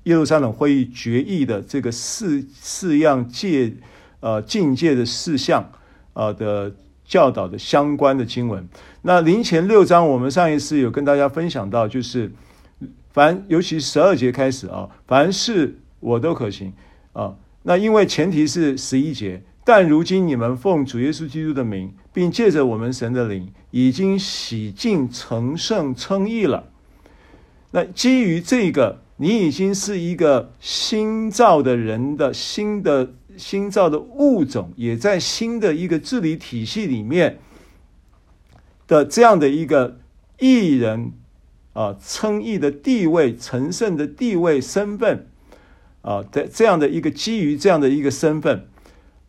[0.04, 3.74] 耶路撒冷会议决议的这个四四样戒
[4.20, 5.72] 呃境界的事项
[6.14, 6.74] 啊的。
[7.10, 8.70] 教导的相关的经文，
[9.02, 12.32] 那林前六章，我们上一次有跟大家分享到，就是
[13.12, 16.72] 凡尤其十二节开始啊，凡事我都可行
[17.14, 17.34] 啊。
[17.64, 26.66] 那因为前提是十一节，但如今你们奉主耶稣基督的名，并借着我们神的灵，已经洗净、成圣、称义了。
[27.72, 33.14] 那基于这个，你已经是一个新造的人的新的。
[33.40, 37.40] 新造的物种，也在新的一个治理体系里面
[38.86, 39.98] 的这样的一个
[40.38, 41.14] 艺人
[41.74, 45.28] 啊，称义的地位、成圣的地位、身份
[46.02, 48.68] 啊的这样的一个基于这样的一个身份，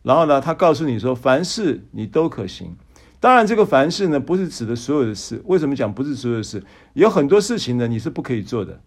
[0.03, 2.75] 然后呢，他告诉你说，凡事你都可行。
[3.19, 5.41] 当然，这个凡事呢，不是指的所有的事。
[5.45, 6.63] 为什么讲不是所有的事？
[6.93, 8.81] 有很多事情呢，你是不可以做的，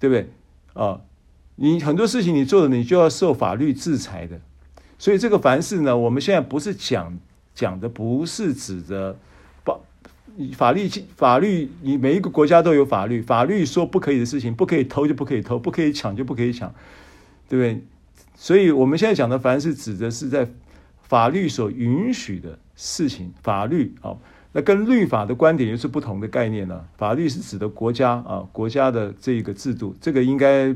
[0.00, 0.30] 对不对？
[0.74, 1.00] 啊。
[1.58, 4.42] 你很多事情你做了，你就要受法律制裁的。
[4.98, 7.18] 所以这个凡事呢，我们现在不是讲
[7.54, 9.14] 讲的，不是指的
[9.62, 9.78] 法
[10.54, 16.74] 法律法律，你每一个国家都有法律，法律说不可以的事情，不可以偷就不可以偷，不可以抢就不可以抢，
[17.48, 17.84] 对不对？
[18.34, 20.48] 所以我们现在讲的凡事，指的是在
[21.02, 24.16] 法律所允许的事情，法律啊，
[24.52, 26.84] 那跟律法的观点又是不同的概念呢。
[26.96, 30.74] 法律是指的国家啊，国家的这个制度，这个应该。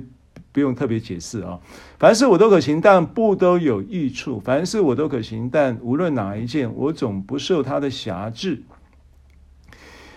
[0.53, 1.59] 不用特别解释啊，
[1.99, 4.41] 凡事我都可行，但不都有益处。
[4.41, 8.63] 凡事我都可行，但无论哪一件，我总不受他的辖制。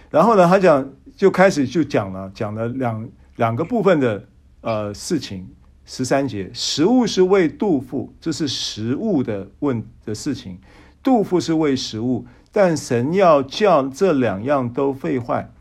[0.09, 4.27] 然后呢，他讲就开始就讲了，讲了两两个部分的
[4.61, 5.47] 呃事情。
[5.85, 10.57] 十三节，食物是为肚腹，这是食物的问的事情。
[11.03, 15.51] 肚腹是为食物，但神要叫这两样都废坏。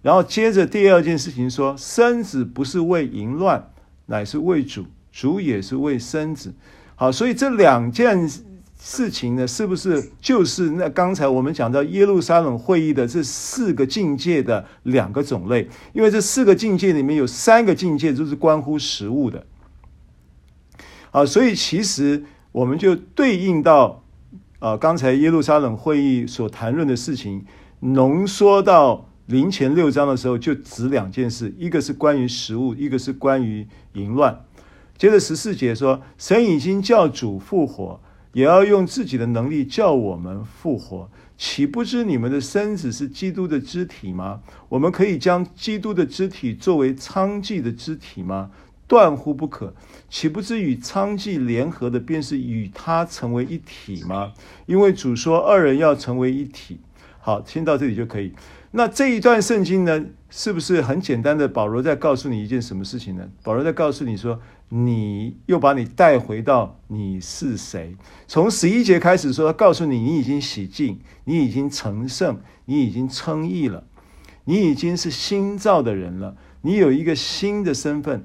[0.00, 3.71] 然后接着第二件事情说，身子不是为淫乱。
[4.06, 6.52] 乃是为主，主也是为身子。
[6.94, 8.28] 好，所以这两件
[8.78, 15.68] 事情呢，是不是就是那刚才我们讲到耶路撒冷会议的这四个境界的两个种类？
[15.92, 19.46] 因为这四个境界里面有三个境界都是关乎食物的。
[21.10, 24.02] 好，所以其实我们就对应到
[24.58, 27.44] 啊，刚才耶路撒冷会议所谈论的事情，
[27.80, 29.08] 浓缩到。
[29.32, 34.44] 林前六章的时候，就指两件事，一个是关于食物，一个是关于淫乱。
[34.98, 37.98] 接着十四节说，神已经叫主复活，
[38.34, 41.08] 也要用自己的能力叫我们复活。
[41.38, 44.42] 岂不知你们的身子是基督的肢体吗？
[44.68, 48.50] 我们可以将基督的肢体作为娼妓的肢体吗？
[48.86, 49.74] 断乎不可。
[50.10, 54.34] 岂不知与娼妓联合的，便是与他成为一体吗？
[54.66, 56.80] 因为主说，二人要成为一体。
[57.18, 58.34] 好，先到这里就可以。
[58.74, 61.46] 那这一段圣经呢，是不是很简单的？
[61.46, 63.28] 保罗在告诉你一件什么事情呢？
[63.42, 67.94] 保罗在告诉你说，你又把你带回到你是谁？
[68.26, 73.84] 从十一节开始说，告诉你，你已经洗净，你已经成圣，你已经称义了，
[74.44, 78.24] 你已经是新造的人了，你有一个新的身份。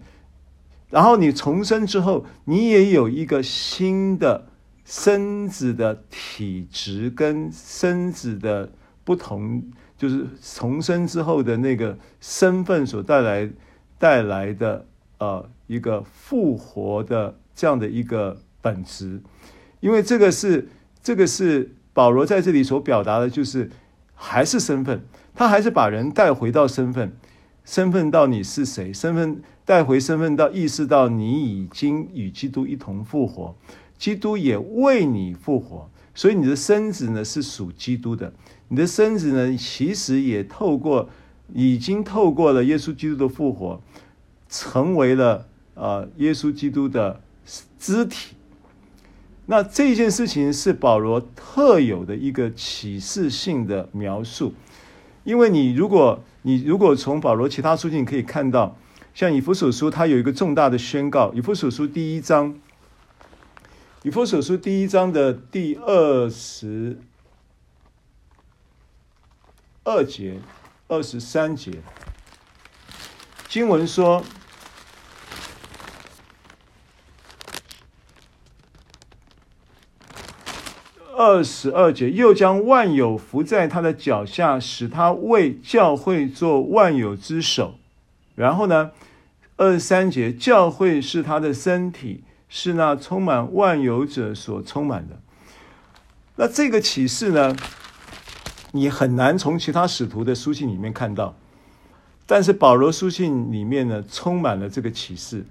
[0.89, 4.47] 然后你重生之后，你也有一个新的
[4.85, 8.71] 身子的体质跟身子的
[9.03, 9.61] 不同。
[9.97, 13.49] 就是重生之后的那个身份所带来
[13.97, 14.85] 带来的
[15.17, 19.19] 呃一个复活的这样的一个本质，
[19.79, 20.67] 因为这个是
[21.01, 23.69] 这个是保罗在这里所表达的，就是
[24.13, 25.01] 还是身份，
[25.33, 27.11] 他还是把人带回到身份，
[27.65, 33.55] 身份到你是谁，身份带回身份到意识到你已经与基督一同复活，
[33.97, 38.33] 基督也为你复活，所以你的身子呢是属基督的。
[38.69, 41.07] 你的身子呢，其实也透过，
[41.53, 43.79] 已经透过了耶稣基督的复活，
[44.49, 47.21] 成为了呃耶稣基督的
[47.77, 48.35] 肢体。
[49.45, 54.55] 那这件事情是保罗特有的一个启示性的描述，
[55.23, 58.75] 因为你如果你如果从保罗其他书信可以看到，
[59.13, 62.55] 像以弗所书，它有一个重大的宣告，以弗所书第一章，
[64.03, 66.99] 以弗所书第一章的第二十。
[69.83, 70.39] 二节
[70.87, 71.71] 二十三节，
[73.47, 74.23] 经文说
[81.15, 87.79] ：“二十二节，又将万有伏在他的脚下，使他为教会做万有之首。”
[88.35, 88.91] 然后呢，
[89.55, 95.19] 二十三节，教会是他的身体，是那充满万有者所充满的。
[96.35, 97.55] 那这个启示呢？
[98.73, 101.35] 你很难从其他使徒的书信里面看到，
[102.25, 105.45] 但是保罗书信里面呢，充满了这个启示，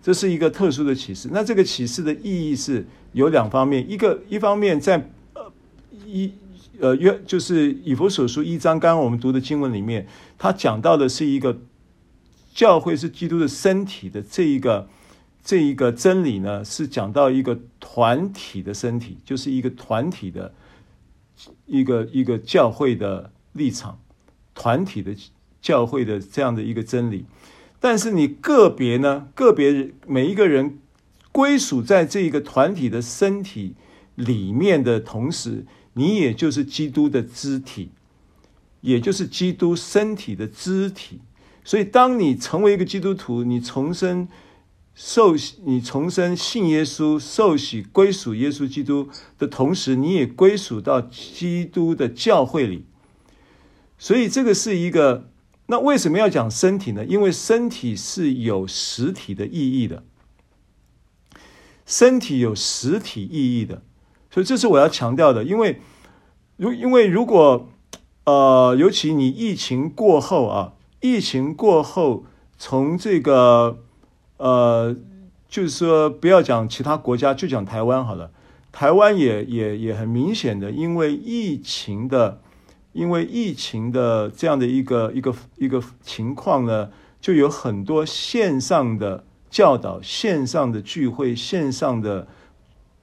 [0.00, 1.28] 这是一个特殊的启示。
[1.32, 5.52] 那这个启示的意义是有两方面，一个一方面在呃
[6.06, 6.32] 一
[6.78, 10.06] 呃约就是以弗所书一章，刚刚我们读的经文里面，
[10.38, 11.58] 他讲到的是一个
[12.54, 14.88] 教会是基督的身体的这一个
[15.42, 20.54] 这一个真理呢，是讲到一个团体的身体，就是一个团体的。
[21.66, 23.98] 一个一个教会的立场，
[24.54, 25.16] 团体的
[25.60, 27.24] 教会的这样的一个真理，
[27.80, 29.26] 但是你个别呢？
[29.34, 30.78] 个别每一个人
[31.32, 33.74] 归属在这一个团体的身体
[34.14, 35.64] 里面的同时，
[35.94, 37.90] 你也就是基督的肢体，
[38.82, 41.22] 也就是基督身体的肢体。
[41.64, 44.28] 所以，当你成为一个基督徒，你重生
[44.94, 45.34] 受
[45.64, 52.86] 你重生信耶稣、受洗归属耶稣基督的同时，你也归属到基督的教会里。
[53.98, 55.28] 所以，这个是一个。
[55.66, 57.04] 那为什么要讲身体呢？
[57.04, 60.02] 因为身体是有实体的意义的。
[61.86, 63.82] 身体有实体意义的，
[64.30, 65.44] 所以这是我要强调的。
[65.44, 65.80] 因为，
[66.56, 67.68] 如因为如果
[68.24, 72.24] 呃，尤其你疫情过后啊，疫情过后，
[72.58, 73.78] 从这个
[74.42, 74.96] 呃，
[75.48, 78.30] 就是说不要讲其他国家，就讲台湾好了。
[78.72, 82.40] 台湾也也也很明显的，因为疫情的，
[82.92, 86.90] 因为疫情的这样的一个一个一个情况呢，
[87.20, 89.24] 就有很多线上的。
[89.52, 92.26] 教导线上的聚会，线上的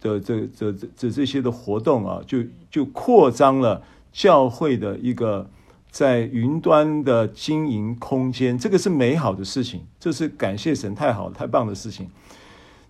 [0.02, 2.40] 的这这这这这些的活动啊，就
[2.72, 5.48] 就扩张了教会的一个
[5.92, 12.10] 在云端的经营空间，这个是美好的事情，这是感谢神，太好，太棒的事情。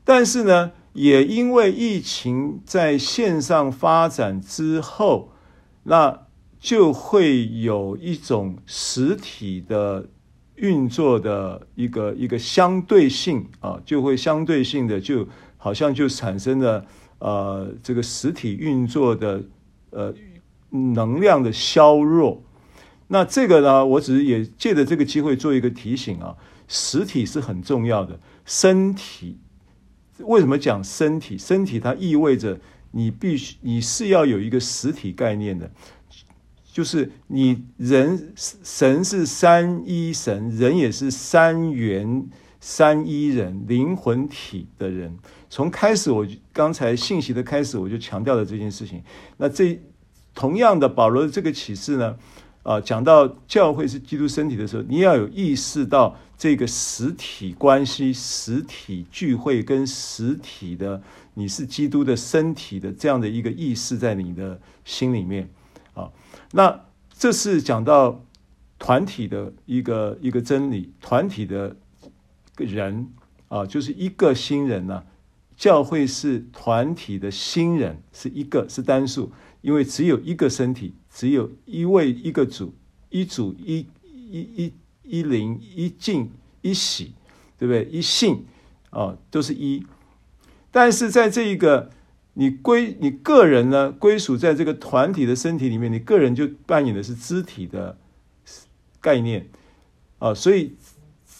[0.03, 5.31] 但是呢，也因为疫情在线上发展之后，
[5.83, 6.27] 那
[6.59, 10.07] 就会有一种实体的。
[10.61, 15.25] 运作的一个一个相对性啊，就会相对性的，就
[15.55, 16.85] 好像就产生了
[17.19, 19.41] 呃这个实体运作的
[19.91, 20.13] 呃
[20.69, 22.43] 能量的削弱。
[23.11, 26.35] 那这个呢，我只是也借着这个机会做一个提醒啊，
[26.67, 28.19] 实体是很重要的。
[28.45, 29.37] 身体
[30.19, 31.37] 为什么讲身体？
[31.37, 32.59] 身体它意味着
[32.91, 35.69] 你必须你是要有一个实体概念的。
[36.71, 42.29] 就是你人神是三一神，人也是三元
[42.59, 45.17] 三一人灵魂体的人。
[45.49, 49.01] 从开始我刚才信息的开始我就强调了这件事情。
[49.37, 49.81] 那这
[50.35, 52.15] 同样的保罗的这个启示呢，
[52.69, 61.01] 啊，讲到教会是基督身体的时候，你要有意识到这个实体关系、实体聚会跟实体的
[61.33, 65.49] 你是基督的身体的这样的一个意识在你的心里面。
[65.95, 66.11] 啊
[66.51, 68.23] 那这是讲到
[68.77, 71.75] 团体的一个一个真理，团体的
[72.55, 73.07] 人
[73.47, 75.03] 啊，就是一个新人呢、
[75.57, 82.73] 教会是团体的新人，是一个是单数，因为只有一个身体，只有一位一个主，
[83.09, 87.11] 一主一一一一灵一浸一喜，
[87.57, 87.83] 对不对？
[87.91, 88.45] 一信
[88.91, 89.85] 啊，都是一。
[90.71, 91.91] 但是在这一个。
[92.35, 97.97] 你归你个人呢，归属在这个团体的身体里面，你个人就扮演的是肢体的
[99.01, 99.49] 概念
[100.19, 100.75] 啊，所以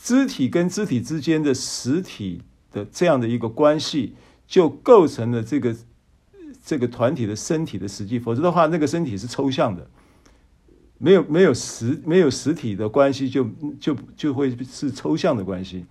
[0.04, 2.42] 肢体跟肢体之间的实体
[2.74, 4.14] 的这样的一个关系，
[4.46, 5.74] 就构成了这个
[6.64, 8.20] 这个团体的身体的实际。
[8.20, 9.88] 否则的话，那个身体是抽象的，
[10.98, 13.48] 没有没有实没有实体的关系就，
[13.80, 15.86] 就就会是抽象的关系。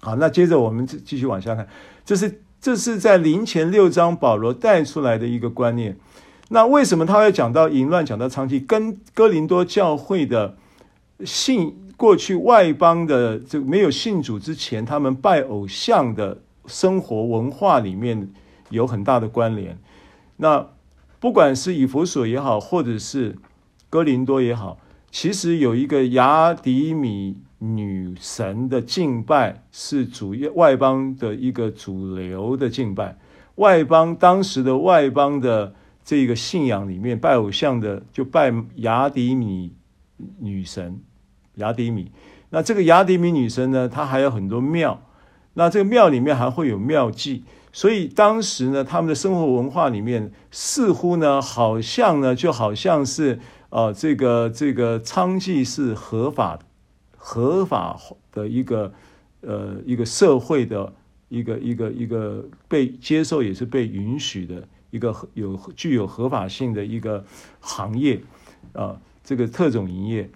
[0.00, 1.68] 好，那接着我们继续往下看，
[2.04, 2.40] 这是。
[2.60, 5.94] 这是在林前六章保罗带出来的一个观念。
[6.48, 10.56] 那为什么他会讲到淫乱，讲到娼妓，跟哥林多教会的
[11.26, 18.32] 信过去外邦的这没有信主之前，他们拜偶像的生活文化里面
[18.70, 19.78] 有很大的关联？
[20.36, 20.68] 那
[21.20, 23.36] 不管是以弗所也好，或者是
[23.88, 24.78] 哥林多也好，
[25.10, 27.38] 其实有一个雅迪米。
[27.58, 33.16] 女神的敬拜是主要外邦的一个主流的敬拜，
[33.54, 39.72] 外邦当时的外邦的这个信仰里面拜偶像的就拜雅迪米
[40.40, 41.00] 女神，
[41.54, 42.12] 雅迪米。
[42.50, 45.00] 那这个雅迪米女神呢，她还有很多庙，
[45.54, 47.44] 那这个庙里面还会有庙祭，
[47.74, 56.58] 所以当时呢，他们的生活文化里面似乎呢，好像呢，就好像是呃，这个这个娼妓是合法。
[57.26, 57.98] 合法
[58.32, 58.92] 的一个
[59.40, 60.92] 呃一个社会的
[61.30, 67.24] 一个一个一个被接受也是被允许的一个有具有合法性的一个
[67.60, 68.20] 行业
[68.74, 70.30] 啊，这个特种营业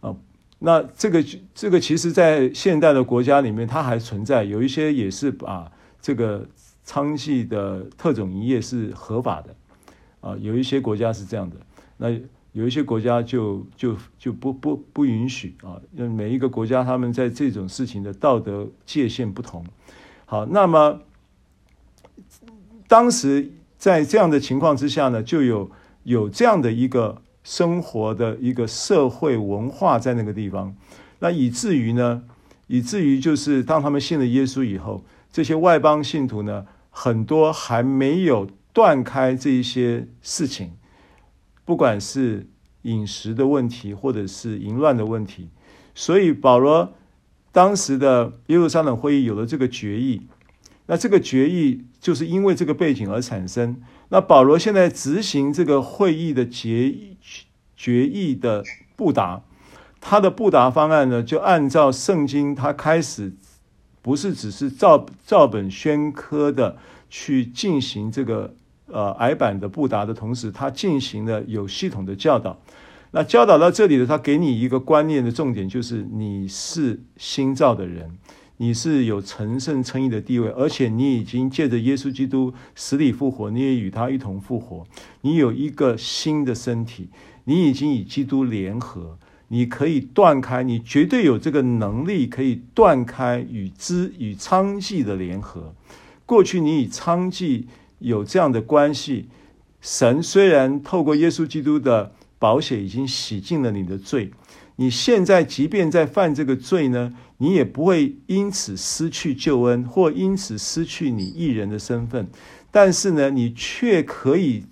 [0.00, 0.14] 啊，
[0.58, 1.24] 那这个
[1.54, 5.72] 这个其实在现代的国家里面它还存在，有一些也是把
[6.02, 6.46] 这个
[6.88, 9.54] 娼妓的特种营业是合法的
[10.22, 11.56] 啊，有一些国家是这样的
[11.98, 12.18] 那。
[12.52, 19.64] 有一些国家就就就不不不允许啊，因为每一个国家他们在这种事情的道德界限不同。
[20.24, 21.02] 好，那么
[22.88, 25.70] 当时在这样的情况之下呢，就有
[26.02, 30.74] 有这样的一个生活的一个社会文化在那个地方，
[31.20, 32.24] 那以至于呢，
[32.66, 36.66] 以至于就是当他们信了耶稣以后，这些外邦信徒呢，
[37.00, 40.72] 很多还没有断开这一些事情，
[41.64, 42.50] 不管是
[42.82, 45.48] 饮食的问题，或者是淫乱的问题，
[45.94, 46.94] 所以保罗
[47.52, 50.26] 当时的耶路撒冷会议有了这个决议。
[50.86, 53.80] 那这个决议就是因为这个背景而产生。
[54.08, 56.92] 那保罗现在执行这个会议的决
[57.76, 58.64] 决议的
[58.96, 59.44] 布达，
[60.00, 63.36] 他的布达方案呢，就按照圣经，他开始
[64.08, 66.78] 不是只是照照本宣科的
[67.10, 68.54] 去进行这个
[68.86, 72.58] 呃矮板的布达的同时，他进行了有系统的教导。
[73.10, 78.16] 那教导到这里的，他给你一个观念的重点，就是你是新造的人。
[78.56, 84.86] 你是有成圣称义的地位，而且你已经借着耶稣基督死里复活，你也与他一同复活。
[85.20, 87.10] 你有一个新的身体，
[87.44, 95.74] 你已经与基督联合，你可以断开，你绝对有这个能力可以断开与之与娼妓的联合。
[96.24, 97.64] 过去你与娼妓
[97.98, 99.28] 有这样的关系，
[99.80, 104.30] 神虽然透过耶稣基督的保险已经洗净了你的罪。
[104.76, 112.28] 你现在即便在犯这个罪呢，你也不会因此失去救恩，或因此失去你义人的身份。
[112.70, 114.64] 但是呢，你却可以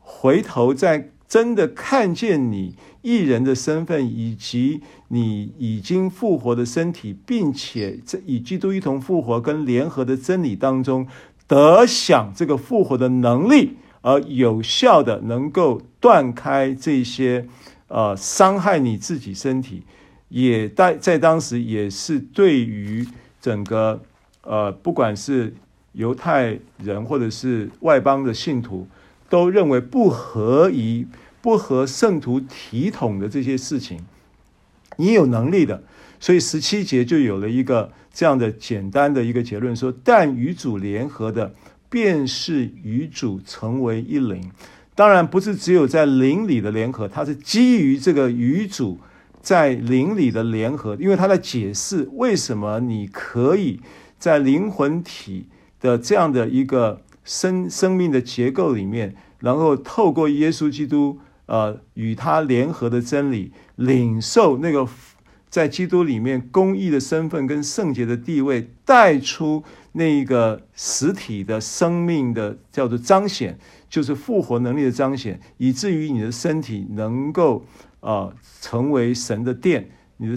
[0.00, 2.74] 回头再真的看见你
[3.04, 11.06] 义人的身份，以及你已经复活的身体，并且在与基督一同复活跟联合的真理当中，
[11.46, 17.46] 得享这个复活的能力，而有效的能够断开这些。
[17.86, 19.82] 呃，伤害你自己身体，
[20.30, 23.06] 也在在当时也是对于
[23.40, 24.02] 整个
[24.40, 25.54] 呃，不管是
[25.92, 28.88] 犹太人或者是外邦的信徒，
[29.28, 31.06] 都认为不合宜、
[31.44, 34.00] 不合圣徒体统的这些事情，
[34.96, 35.82] 你有能力的，
[36.18, 41.54] 所以十七节就有了一个这样的简单的一个结论说：但与主联合的，
[41.90, 44.50] 便是与主成为一灵。
[44.94, 48.98] 当然不是只有在灵里的联合，它是基于这个与主
[49.42, 53.80] 在灵里的联合，因为他在解释为什么你可以
[54.18, 64.88] 在灵魂体的这样的一个生生命的结构里面，然后透过耶稣基督呃与他联合的真理，领受那个
[65.48, 73.58] 在基督里面公义的身份跟圣洁的地位，带出那个实体的生命的叫做彰显。
[73.90, 77.64] 就是复活能力的彰显，以至于你的身体能够
[78.00, 78.28] 啊、
[78.60, 80.34] 成为神的殿，你的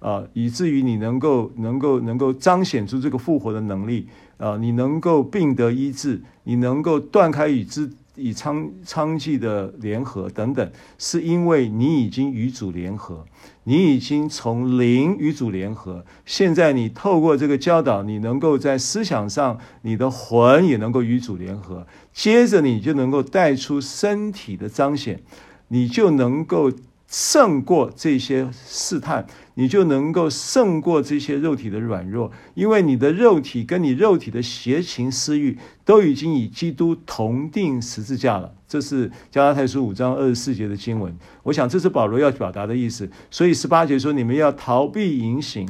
[0.00, 7.88] 啊、以至于你能够能够能够彰显出这个复活的能力啊、你能够病得医治，你能够断开与之
[8.18, 13.24] 以娼娼妓的联合等等，是因为你已经与主联合。
[13.64, 21.86] 你已经从灵与主联合，现在你透过这个教导，你能够在思想上，你的魂也能够与主联合。
[22.12, 25.20] 接着你就能够带出身体的彰显，
[25.68, 26.72] 你就能够
[27.08, 35.56] 胜过这些试探，你就能够胜过这些肉体的软弱，因为你的肉体跟你肉体的邪情私欲
[35.86, 38.54] 都已经与基督同钉十字架了。
[38.68, 43.08] 这是加拉太书五章二十四节的经文，我想这是保罗要表达的意思。
[43.30, 45.66] 所以十八节说，你们要逃避淫行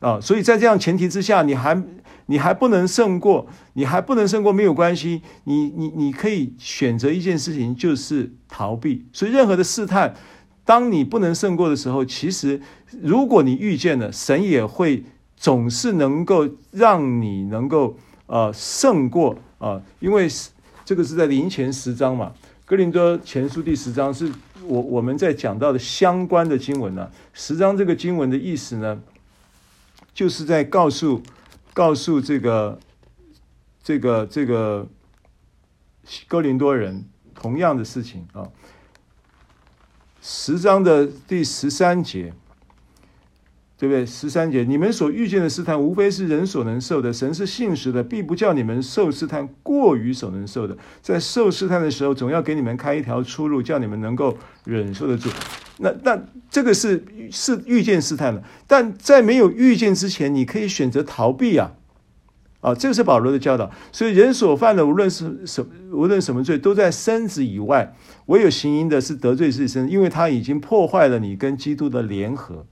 [0.00, 0.18] 啊。
[0.18, 1.84] 所以在这样前提之下，你还
[2.24, 9.04] 你还不能胜过，你还不能胜过没有关系，你你你可以选择一件事情，就是逃避。
[9.12, 10.14] 所以任何的试探，
[10.68, 12.60] 当你不能胜过的时候，其实
[13.00, 15.02] 如果你遇见了，神也会
[15.34, 17.96] 总是能够让你能够
[18.26, 20.28] 呃胜过啊，因为。
[20.88, 22.32] 这个是在林前十章嘛，
[22.64, 28.98] 《哥林多前书》第十章是我我们在讲到的相关的经文呢、十章这个经文的意思呢，
[30.14, 31.22] 就是在告诉
[31.74, 32.78] 告诉这个
[33.84, 34.88] 这个这个
[36.26, 37.04] 哥林多人
[37.34, 38.48] 同样的事情啊。
[40.20, 42.32] 十章的第十三节。
[43.80, 44.04] 对不对？
[44.04, 47.12] 十三节，你们所遇见的试探，无非是人所能受的。
[47.12, 50.76] 神是信实的，必不叫你们受试探过于所能受的。
[51.00, 55.30] 在受试探的时候，总要给你们开一条出路，叫你们能够忍受得住。
[55.76, 61.70] 那那这个是是遇见试探了，但在没有遇见之前，你可以选择逃避啊！
[62.60, 63.70] 啊，这个是保罗的教导。
[63.92, 67.92] 所以人所犯的，无论是什无论什么罪，都在身子以外；
[68.26, 72.66] 唯有行淫的，是得罪自身，因为他已经破坏了你跟基督的联合。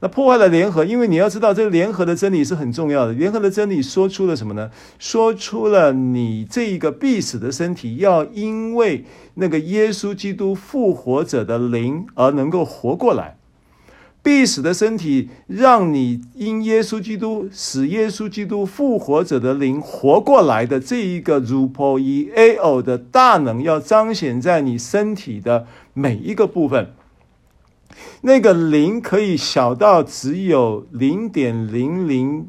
[0.00, 3.12] 那破坏了联合，因为你要知道，这个联合的真理是很重要的。
[3.12, 4.68] 联合的真理说出了什么呢？
[4.98, 9.04] 说出了你这一个必死的身体，要因为
[9.34, 13.36] 那个耶稣基督复活者的灵而能够活过来。
[14.22, 26.92] 必死的身体，让你因耶稣基督使耶稣基督复活者的灵活过来的这一个 rupoieo 的大能，要彰显在你身体的每一个部分。
[28.20, 32.48] 那个灵可以小到只有零点零零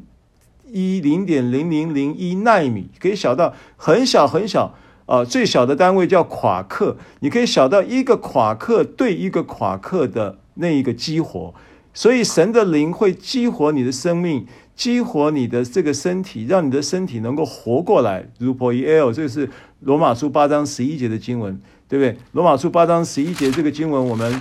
[0.70, 4.74] 一、零点零零零一纳米，可以小到很小很小
[5.06, 10.38] 啊、呃，最小的单位叫夸克，你可以小到一个夸克对一个夸克的。
[10.54, 11.52] 那一个激活，
[11.92, 14.46] 所以神的灵会激活你的生命，
[14.76, 18.28] 激活你的这个身体，让你的身体能够活过来。
[18.40, 19.50] rupoieo，这个是
[19.80, 22.16] 罗马书八章十一节的经文，对不对？
[22.32, 24.40] 罗马书八章十一节这个经文，我们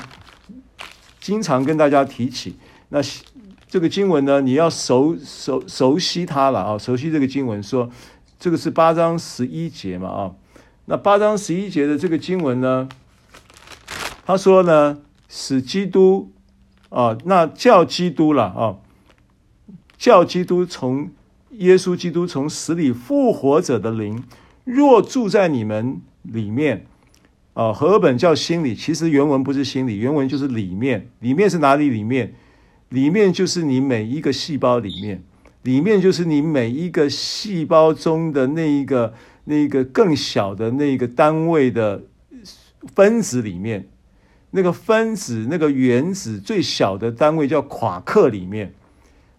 [1.20, 2.56] 经常跟大家提起。
[2.90, 3.00] 那
[3.68, 7.90] 这个经文呢，你要熟熟熟悉它了啊，熟悉这个经文，说
[8.40, 10.32] 这个是八章十一节嘛啊。
[10.86, 12.88] 那八章十一节的这个经文呢，
[14.26, 15.00] 他说呢。
[15.36, 16.32] 使基督
[16.90, 18.78] 啊，那叫基督了啊，
[19.98, 21.10] 叫基督从
[21.58, 24.24] 耶稣基督从死里复活者的灵，
[24.64, 26.86] 若住在你们里面
[27.56, 31.10] 啊，和合本叫心里，其实原文不是心里，原文就是里面。
[31.20, 31.90] 里面是哪里？
[31.90, 32.36] 里面，
[32.90, 35.24] 里面就是你每一个细胞里面，
[35.64, 39.16] 里面就是你每一个细胞中的那一个
[39.46, 42.04] 那一个更小的那个单位的
[42.94, 43.90] 分子里面。
[44.56, 48.74] 那个分子、那个原子最小的单位叫夸克，里面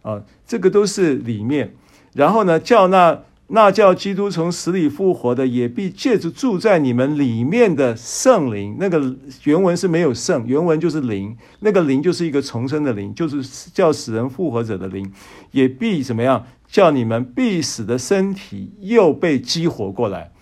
[0.02, 1.74] 啊，这个都是里面。
[2.12, 8.76] 然后呢，叫那那叫基督从死里复活的，也必借着住在你们里面的圣灵。
[8.78, 11.36] 那个原文是没有圣，原文就是灵。
[11.60, 15.12] 那个灵就是一个重生的灵，就是叫死人复活者的灵，
[15.52, 16.44] 也必怎么样？
[16.66, 20.32] 叫你们必死的身体又被激活过来。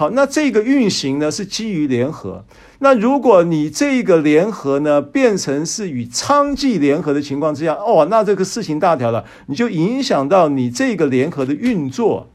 [0.00, 2.42] 好，那这个运行呢，是基于联合。
[2.78, 12.30] 那如果你这个联合呢，变成是与娼妓联合的情况之下，哦，那这个事情大条了，你就影响到你这个联合的运作，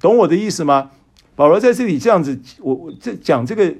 [0.00, 0.92] 懂我的意思吗？
[1.34, 3.74] 保罗在这里这样子，我我这讲这个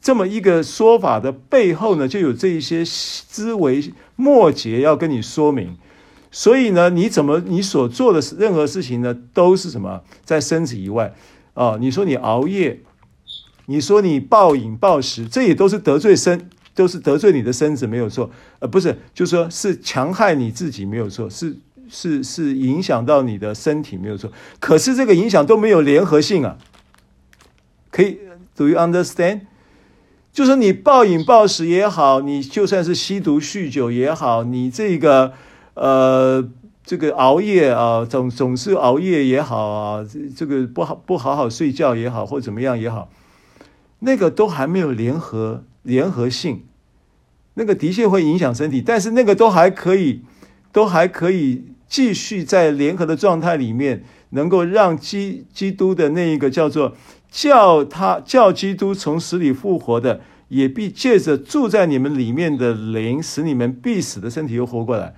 [0.00, 5.76] 这么一个说法的背后呢，就有这一些枝微末节要跟你说明。
[6.30, 11.12] 所以呢，你怎么你所做的任何事情呢，都是什么在身子以外，
[11.56, 11.76] 哦？
[11.80, 12.80] 你说你熬夜。
[13.68, 18.30] 你说你暴饮暴食，这也都是得罪身，都是得罪你的身子，没有错。
[18.60, 21.56] 呃，不是，就是说是强害你自己，没有错，是
[21.88, 24.30] 是是影响到你的身体，没有错。
[24.60, 26.58] 可是这个影响都没有联合性啊。
[27.90, 28.20] 可以
[28.54, 29.40] ，Do you understand？
[30.32, 35.32] 就是你暴饮暴食也好，你就算是吸毒酗酒也好，你这个
[35.74, 36.48] 呃
[36.86, 40.06] 这个熬夜啊，总总是熬夜也好啊，
[40.36, 43.10] 这个不好不好好睡觉也好，或怎么样也好。
[43.98, 46.62] 那个都还没有联合联合性，
[47.54, 50.22] 那个的确会影响身体，但是那个都还可以，
[50.70, 56.94] 都还可以继续在联合的状态里面，能够让基基督的那一个叫做
[57.28, 65.16] 叫他叫基督从死里复活的，也必借着住在你们里面的灵，使你们必死的身体又活过来。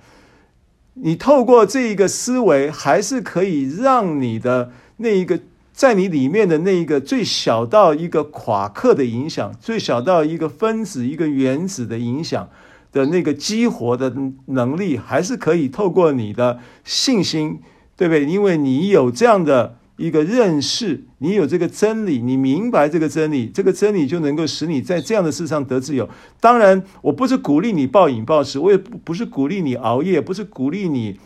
[1.01, 5.39] 你透过这一个思维，还是可以让你的那一个。
[5.71, 12.49] 在你里面的那一个最小到一个夸克的影响，最小到一个分子、一个原子的影响
[12.91, 14.13] 的那个激活的
[14.47, 17.61] 能力，还是可以透过你的信心，
[17.95, 18.25] 对不对？
[18.25, 26.09] 因为你有这样的一个认识，你有这个真理，你明白这个真理，这个真理就能够使你在这样的事上得自由。
[26.39, 31.19] 当然，我不是鼓励你暴饮暴食，我也不不是鼓励你熬夜，不是鼓励你。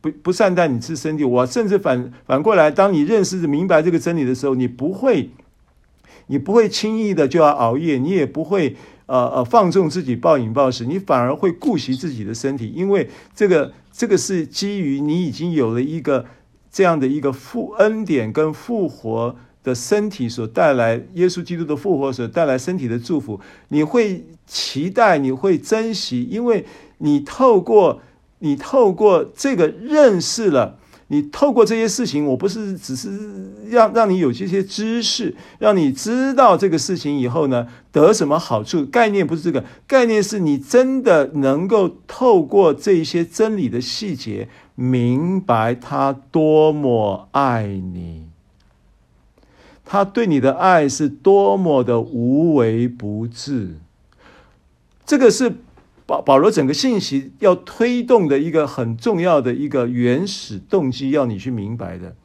[0.00, 5.28] 不不善待你自身体，我甚至反反过来，当你认识明白这个真理的时候，你不会，
[6.28, 16.24] 你不会轻易的就要熬夜，你也不会呃呃放纵自己暴饮暴食，你反而会顾惜自己的身体，因为这个这个是基于你已经有了一个
[16.72, 26.64] 这样的一个复恩典跟复活的身体所带来，耶稣基督的复活所带来身体的祝福，你会期待，你会珍惜，因为
[26.98, 28.00] 你透过。
[28.44, 33.08] 你透过这个认识了，你透过这些事情，我不是只是
[33.70, 38.84] 让让你有这些知识，让你知道这个事情以后呢，得什么好处？
[38.84, 48.26] 概念不是这个，概念是你真的能够透过这些真理的细节，明白他多么爱你，
[49.84, 53.78] 他对你的爱是多么的无微不至，
[55.04, 55.56] 这个是。
[56.04, 62.16] 保保罗整个信息要推动的一个很重要的一个原始动机，要你去明白的。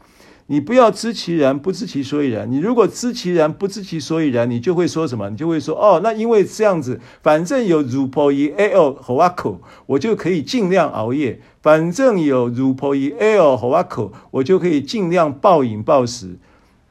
[0.48, 2.52] 你不要知其然，不知其所以然。
[2.52, 5.30] 你如果知其然，不知其所以然，你就会说什么？
[5.30, 11.40] 你就会说哦，那因为这样子，反正有乳婆姨 L 和瓦口，我就可以尽量熬夜。
[11.68, 16.38] 反正有如婆姨 L 和瓦口，我就可以尽量暴饮暴食。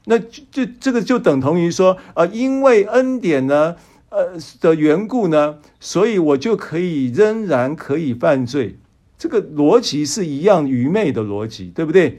[0.05, 3.77] 那这这个就等同于说，呃，因为恩典呢，
[4.11, 8.77] 呃的缘故呢，所以我就可以仍然可以犯罪。
[9.17, 12.19] 这个逻辑是一样愚昧的逻辑，对不对？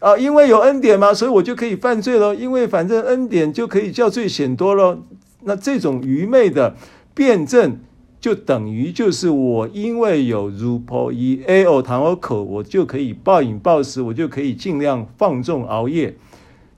[0.00, 2.34] 啊，因为有恩典嘛，所以我就可以犯罪了。
[2.34, 4.98] 因为反正恩典就可以叫罪显多了。
[5.42, 6.74] 那这种愚昧的
[7.14, 7.78] 辩证，
[8.24, 16.16] 就等于就是我因为有如婆以 A O 糖我口，我就可以暴饮暴食，我就可以尽量放纵熬夜。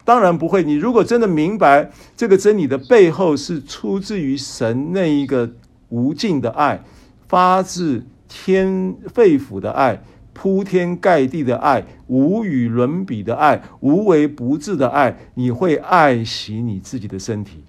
[0.04, 0.64] 当然不会。
[0.64, 5.52] 你如果真的明白这个真理的背后是出自于神那一个
[5.88, 6.82] 无尽的爱，
[7.28, 10.02] 发自天肺腑的爱。
[10.32, 17.62] 铺天盖地的爱，无与伦比的爱，无微不至的爱，你会爱惜你自己的身体。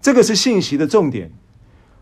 [0.00, 1.30] 这个是信息的重点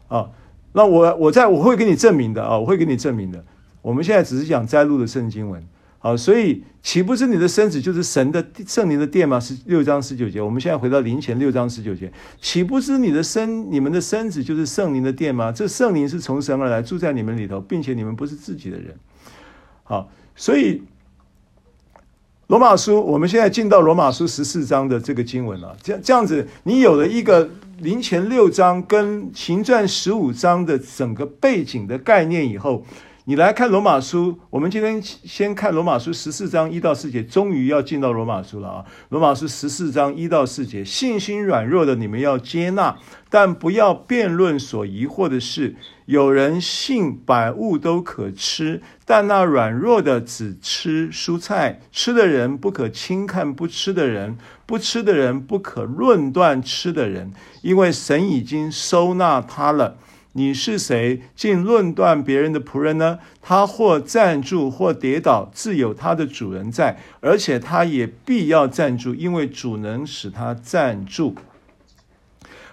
[0.08, 0.30] 啊。
[0.72, 3.44] 那我我在我会给你证明的啊，我会给你证明的。
[3.82, 5.62] 我们现在只是讲摘录的圣经文。
[5.98, 9.40] 好，所以岂不知你的身子就是神的圣灵的殿吗？
[9.40, 10.40] 是六章十九节。
[10.40, 15.50] 我们现在回到灵前六章十九节，岂不知你的身、你们的身子就是圣灵的殿吗？
[15.50, 18.94] 这圣灵是从神而来，住在你们里头，并且你们不是自己的人。
[19.82, 20.82] 好，所以
[22.48, 25.76] 罗马书，我们现在进到罗马书十四章的这个经文了。
[25.82, 27.48] 这样这样子，你有了一个
[27.78, 32.84] 林前六章跟秦传十五章的整个背景的概念以后。
[33.28, 38.84] 你来看罗马书，我们今天先看罗马书十四章一到四节，终于要进到罗马书了啊！
[39.08, 42.96] 罗马书十四章一到四节，信心软弱的你们要接纳，
[43.28, 45.74] 但不要辩论所疑惑的事。
[46.04, 51.80] 有人信百物都可吃，但那软弱的只吃蔬菜。
[51.90, 59.98] 吃的人不可轻看不吃的人，不吃的人不可论断吃的人，因为神已经收纳他了。
[60.36, 63.18] 你是谁，竟论断别人的仆人呢？
[63.40, 71.34] 他或站住，或跌倒，自有他的主人在，而且他也必要站住，因为主能使他站住。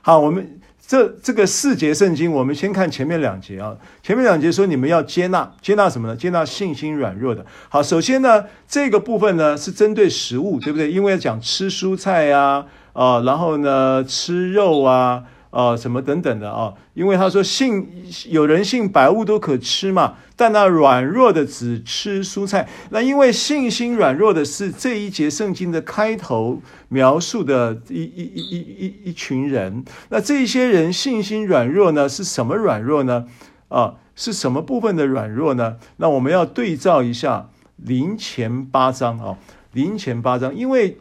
[0.02, 3.78] 好，我们这这个四节圣经，我们先看前面两节啊。
[4.02, 6.18] 前面两节说，你们要接纳，接纳什么呢？
[6.18, 7.46] 接纳信心软弱的。
[7.70, 10.92] 好，首先呢，这个部分呢是针对食物，对不对？
[10.92, 15.24] 因为要讲吃蔬菜呀，啊，然后呢吃肉啊。
[15.54, 16.74] 啊，什么等等的啊？
[16.96, 17.88] 因为他说信
[18.28, 22.68] 有人信百物都可吃嘛，但那软弱的只吃蔬菜。
[22.90, 29.86] 那因为信心软弱的是这一节圣经的开头描述的一一一一一一群人。
[30.10, 32.10] 那这些人信心软弱呢？
[32.10, 33.28] 是什么软弱呢？
[33.68, 35.78] 啊，是什么部分的软弱呢？
[35.98, 39.38] 那我们要对照一下林前八章啊，
[39.74, 40.98] 林前八章，因为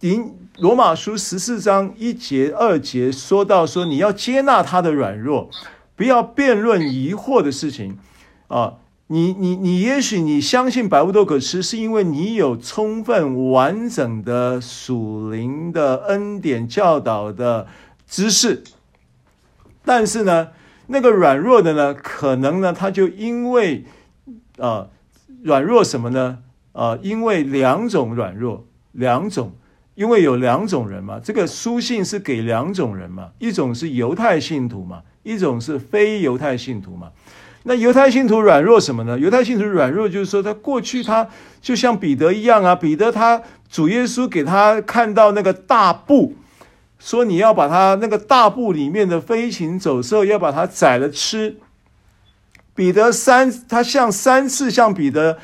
[0.00, 0.34] 林。
[0.58, 5.50] 罗马书十四章一节二节说到说，你要接纳他的软弱，
[5.96, 7.98] 不要辩论疑惑的事情
[8.46, 8.74] 啊！
[9.08, 17.66] 你你你，也许你相信百物都可吃，是因为你有充分完整的属灵的恩典教导的
[18.06, 18.62] 知识，
[19.84, 20.50] 但是呢，
[20.86, 23.84] 那个软弱的呢，可能呢，他就因为
[24.58, 24.86] 啊
[25.42, 26.38] 软弱什么呢？
[26.70, 29.52] 啊，因为两种软弱，两种。
[29.94, 37.10] 因为有两种人嘛，这个书信是给两种人嘛，一种是犹太信徒嘛，一种是非犹太信徒嘛。
[37.62, 39.18] 那犹太信徒软弱什么呢？
[39.18, 41.26] 犹太信徒软弱就是说，他过去他
[41.62, 43.40] 就像彼得一样啊，彼得他
[43.70, 46.34] 主耶稣给他看到那个大布，
[46.98, 51.56] 说你要把他那个大布里面的飞禽走兽要把它宰了吃。
[52.74, 55.38] 彼得三他向三次向彼得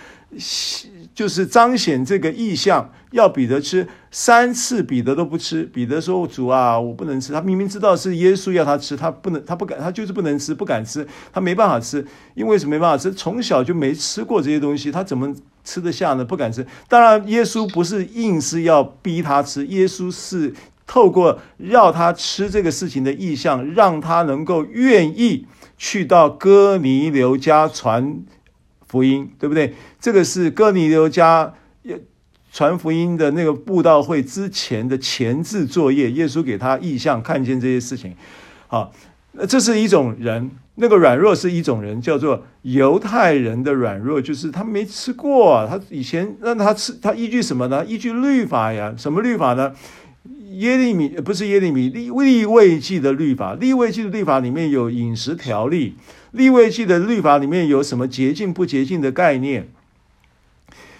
[1.20, 2.90] 就是彰显这个意象。
[3.10, 5.64] 要彼得吃三次，彼得都不吃。
[5.64, 13.12] 彼得说：“主啊，我不能吃。”他明明知道是耶稣要他吃，他不能，他不敢，他就是不能吃，不敢吃，他没办法吃，因为什么没办法吃？
[13.12, 16.24] 从小就没吃过这些东西，他怎么吃得下呢？
[16.24, 16.66] 不敢吃。
[16.88, 20.54] 当然，耶稣不是硬是要逼他吃，耶稣是
[20.86, 25.46] 透过要他吃这个事情的意向，让他能够愿意
[25.76, 28.22] 去到哥尼流家传
[28.90, 29.72] 福音，对不对？
[30.00, 31.54] 这个是哥尼流家。
[32.52, 38.12] 传福音的那个布道会之前的前置作业，耶稣给他异象，看见这些事情。
[38.66, 38.92] 好，
[39.34, 47.86] 那这是一种人，那个软弱是一种人，叫做犹太人的软弱，就是他没吃过，他以前让他吃，他依据什么呢？
[47.86, 49.72] 依据律法呀，什么律法呢？
[50.54, 55.94] 耶利米不是耶利米，利利未记的律法，利未记的律法里面有饮食条例，
[56.32, 59.68] 利未记的律法里面有什么洁净不洁净的概念？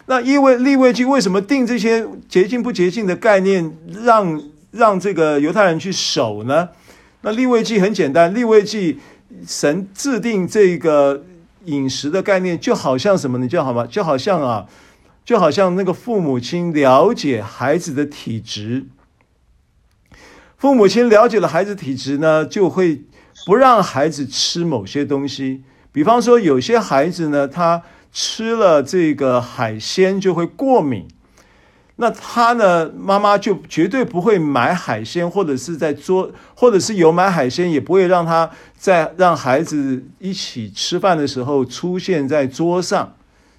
[0.07, 6.71] 那因为利未记为什么定这些洁净不洁净的概念让，让这个犹太人去守呢？
[7.21, 8.99] 那利未记很简单，利未记
[9.47, 11.25] 神制定这个
[11.67, 13.39] 饮食的概念，就好像什么？
[13.39, 13.87] 你就好吗？
[13.87, 14.67] 就好像啊，
[15.25, 18.87] 就好像那个父母亲了解孩子的体质，
[20.57, 23.03] 父母亲了解了孩子体质呢，就会
[23.47, 25.63] 不让孩子吃某些东西。
[25.93, 27.83] 比方说，有些孩子呢，他
[28.13, 31.09] 吃了这个海鲜就会过敏，
[31.97, 43.15] 那他呢，妈妈就绝对不会买海鲜，或者是在桌，或者是有买海鲜，也不会让他在让孩子一起吃饭的时候出现在桌上，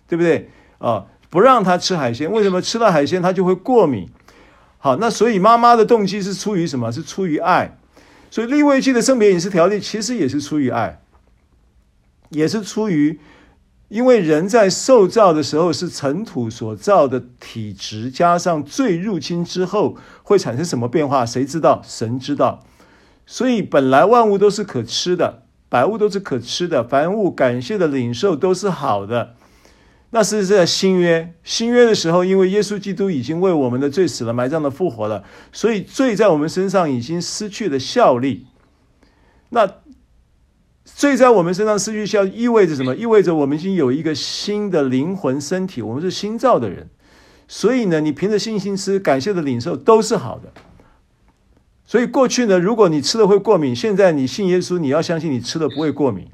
[0.08, 0.50] 对不对？
[0.78, 4.10] 啊，不让他吃海鲜，为什么吃了海鲜他就会过敏？
[4.78, 6.92] 好，那所以妈妈的动机是出于什么？
[6.92, 7.78] 是出于爱。
[8.32, 11.00] 所以利未记的圣别饮食条例其实也是出于爱。
[12.30, 13.20] 也是出于，
[13.90, 21.26] 因为人在受造的时候是尘土所造的体质，加上罪入侵之后会产生什么变化？
[21.26, 21.82] 谁知道？
[21.86, 22.64] 神知道。
[23.26, 29.36] 所以本来万物都是可吃的，百物都是可吃的，凡物感谢的领受都是好的。
[30.12, 38.46] 那是在新约，新约的时候，因为耶稣基督已经为我们的罪死了、埋葬了、复活了，所以罪在我们身上已经失去了效力。
[39.50, 39.76] 那。
[40.84, 42.96] 罪在我们身上失去效力，意味着什么？
[42.96, 46.90] 意味着我们已经有一个新的灵魂身体，我们是新造的人。
[47.48, 50.52] 所以呢，你凭着信心吃，感谢的领受都是好的。
[51.86, 56.28] 所以过去呢，如果你吃了会过敏，现在你信耶稣，你要相信你吃了不会过敏。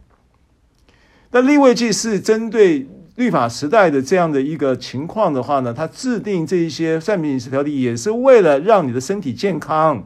[1.31, 2.87] 那利未记是针对
[3.17, 10.03] 律法时代的这样的一个情况的话呢，他制定这一些善品饮食条例，也是为了让你的身体健康。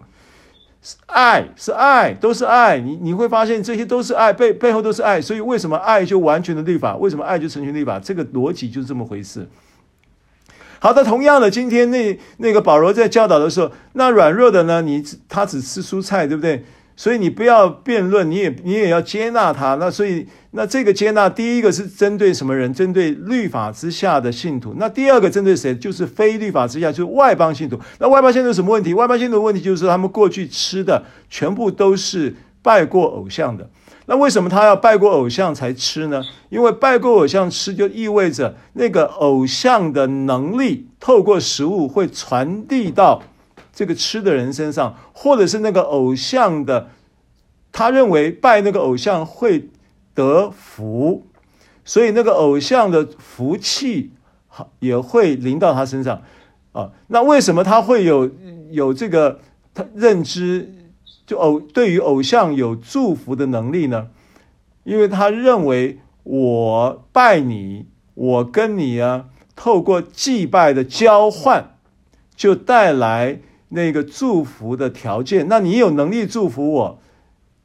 [1.06, 2.80] 爱是爱，都是爱。
[2.80, 5.22] 你你会发现这些都是爱，背背后都是爱。
[5.22, 6.96] 所以为什么爱就完全的律法？
[6.96, 8.00] 为什么爱就成全律法？
[8.00, 9.48] 这个逻辑就是这么回事。
[10.80, 14.82] 好的，同样的，今天那那个保罗在教导的时候，那软弱的呢？
[14.82, 16.66] 你他只吃蔬菜，对不对？
[17.02, 19.74] 所以你不要辩论，你也你也要接纳他。
[19.80, 22.72] 那所以那这个接纳，第一个是针对什么人？
[22.72, 24.76] 针对律法之下的信徒。
[24.78, 25.76] 那第二个针对谁？
[25.76, 27.80] 就是非律法之下，就是外邦信徒。
[27.98, 28.94] 那外邦信徒什么问题？
[28.94, 33.68] 外邦信徒的问题就是，他们过去吃的全部都是拜过偶像的。
[34.06, 36.22] 那为什么他要拜过偶像才吃呢？
[36.50, 43.24] 因为拜过偶像吃，就意味着那个偶像的能力透过食物会传递到。
[43.74, 46.90] 这个吃的人身上，或者是那个偶像的，
[47.72, 49.70] 他认为拜那个偶像会
[50.14, 51.26] 得福，
[51.86, 54.12] 所以那个偶像的福气
[54.80, 56.22] 也会临到他身上
[56.74, 56.92] 啊。
[57.08, 58.30] 那为什么他会有
[58.72, 59.40] 有这个
[59.74, 60.76] 他认知，
[61.26, 64.10] 就偶对于偶像有祝福的能力呢？
[64.84, 71.78] 因为他认为我拜你，我跟你啊，透过祭拜的交换，
[72.36, 73.40] 就带来。
[73.72, 77.00] 那个祝福的条件，那你有能力祝福我，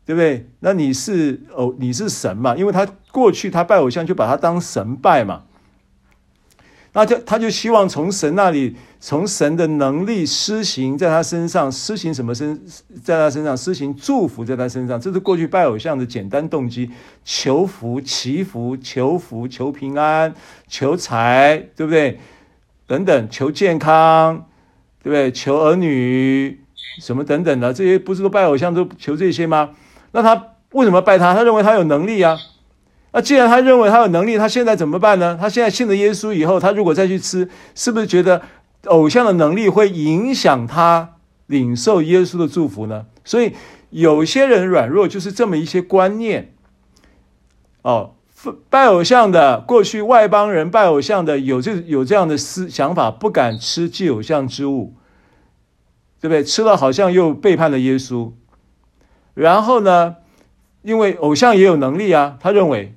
[0.05, 0.49] 对不对？
[0.61, 2.57] 那你是偶，你是神嘛？
[2.57, 5.43] 因为他过去他拜偶像，就把他当神拜嘛。
[6.93, 12.59] 那就他就希望从神那里，从神的能力施行在他身上，施行什么身，
[13.03, 14.99] 在他身上施行祝福在他身上。
[14.99, 16.91] 这是过去拜偶像的简单动机：
[17.23, 20.35] 求福、祈福、求福、求平安、
[20.69, 22.19] 求财，对不对？
[22.87, 24.47] 等等，求健康。
[25.07, 25.31] 对不对？
[25.31, 26.59] 求儿女
[26.99, 29.71] 什么等等的，这些不是说拜偶像都求这些吗？
[30.11, 31.33] 那他为什么拜他？
[31.33, 32.37] 他认为他有能力啊。
[33.13, 35.39] 那既然他认为他有能力，他现在怎么办呢？
[35.41, 38.43] 他现在信了耶稣以后，他如果再去吃，是不是觉得
[38.87, 41.15] 偶像的能力会影响他
[41.47, 43.07] 领受耶稣的祝福呢？
[43.25, 43.53] 所以
[43.91, 46.53] 有些人软弱就是这么一些观念。
[47.83, 48.16] 哦，
[48.69, 54.95] 拜偶像的，过去外邦人拜偶像的，有这有这样的思想法，不敢吃祭偶像之物。
[56.19, 56.43] 对不对？
[56.43, 58.33] 吃了好像又背叛了耶稣，
[59.35, 60.17] 然后呢，
[60.83, 62.97] 因为偶像也有能力啊，他认为，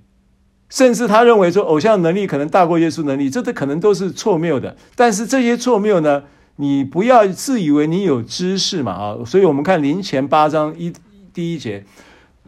[0.69, 4.77] 甚至他认为说偶像能力可能大过耶稣能力，这都可能都是错谬的。
[4.95, 6.23] 但是这些错谬呢，
[6.55, 9.17] 你不要自以为你有知识嘛啊！
[9.25, 10.91] 所以我们看林前八章一
[11.33, 11.83] 第一节，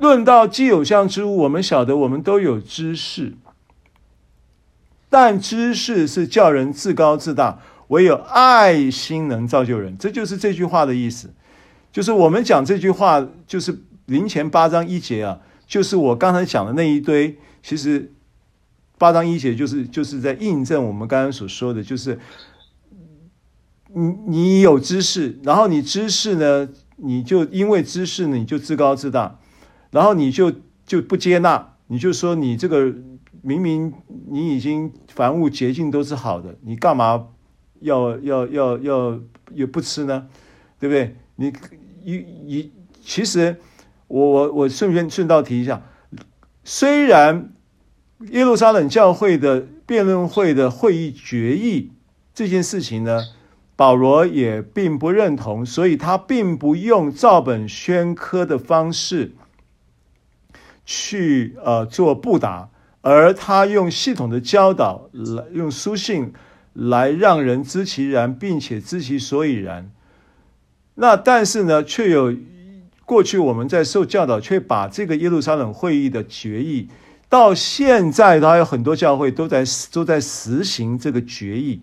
[0.01, 3.33] 论到祭偶像之物，我们晓得我们都有知识，
[5.09, 7.59] 但知识是叫人自高自大。
[7.89, 11.33] 唯有爱心能造就人，这就是这句话的意思。
[11.91, 17.37] 就是我们讲这句话，就是林前八章一节啊，就是我刚才讲的那一堆。
[17.61, 18.11] 其实
[18.97, 22.17] 八章一节就是就是在印证我们刚刚所说的，就是
[23.93, 29.37] 你你有知识，然后你知识呢，你就因为知识呢，你就自高自大，
[29.91, 30.51] 然后你就
[30.85, 32.93] 就不接纳，你就说你这个
[33.41, 33.93] 明明
[34.29, 37.27] 你已经凡物洁净都是好的，你干嘛
[37.81, 39.19] 要要要要
[39.53, 40.27] 也不吃呢？
[40.79, 41.15] 对不对？
[41.35, 41.53] 你
[42.03, 42.15] 一
[42.47, 42.71] 一
[43.03, 43.57] 其实
[44.07, 45.81] 我我我顺便顺道提一下，
[46.63, 47.51] 虽然
[48.29, 51.91] 耶路撒冷教会的辩论会的会议决议
[52.33, 53.23] 这件事情呢，
[53.75, 59.33] 保罗也并不认同，所以他并不用照本宣科的方式
[60.85, 62.69] 去呃做布达，
[63.01, 66.33] 而他用系统的教导来用书信
[66.73, 69.91] 来让人知其然，并且知其所以然。
[70.95, 72.35] 那但是呢，却有
[73.05, 76.87] 过去我们在受教导，却把这个耶路撒冷会议的决议，
[77.27, 81.81] 到现在他有很多教会都在都在实行这个决议。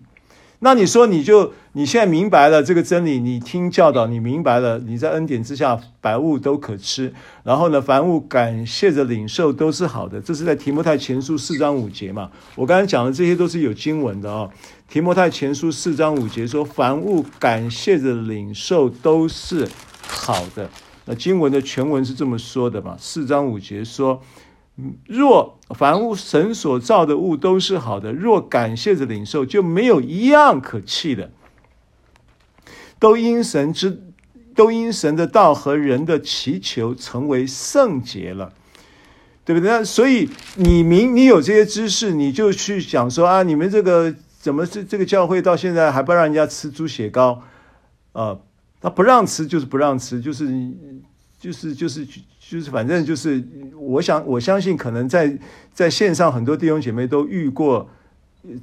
[0.61, 7.13] 那你说，你就你现在明白了这个真理，你听教导，你明白了，你在恩典之下，百物都可吃。
[7.43, 10.19] 然后呢，凡物感谢着领受都是好的。
[10.19, 12.29] 这是在提摩太前书四章五节嘛？
[12.55, 14.49] 我刚才讲的这些都是有经文的哦。
[14.89, 19.65] 提摩太前书四章五节说，凡物感谢着领受都是
[20.05, 20.69] 好的。
[21.05, 22.97] 那经文的全文是这么说的嘛？
[22.99, 24.21] 四章五节说。
[25.05, 31.31] 若凡物神所造的物都是好的，若感谢着领受，就没有一样可弃的。
[32.97, 34.01] 都因神之，
[34.55, 38.53] 都因神的道和人的祈求成为圣洁了，
[39.45, 39.83] 对不对？
[39.83, 47.41] 所以你明你有这些知识，你就去讲说啊，你们这个怎么这这个教会到现在还不让人家吃猪血糕
[48.13, 48.37] 啊？
[48.81, 50.47] 他不让吃就是不让吃，就是
[51.39, 51.73] 就是。
[51.73, 52.05] 就是
[52.49, 53.47] 就是反正就是，
[53.77, 55.37] 我想我相信，可能在
[55.71, 57.87] 在线上很多弟兄姐妹都遇过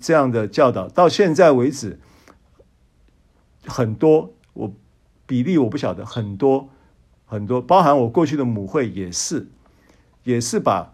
[0.00, 2.00] 这样的教导，到现在为止，
[3.64, 4.74] 很多我
[5.24, 6.68] 比例我不晓得，很多
[7.26, 9.46] 很多，包含我过去的母会也是，
[10.24, 10.92] 也是把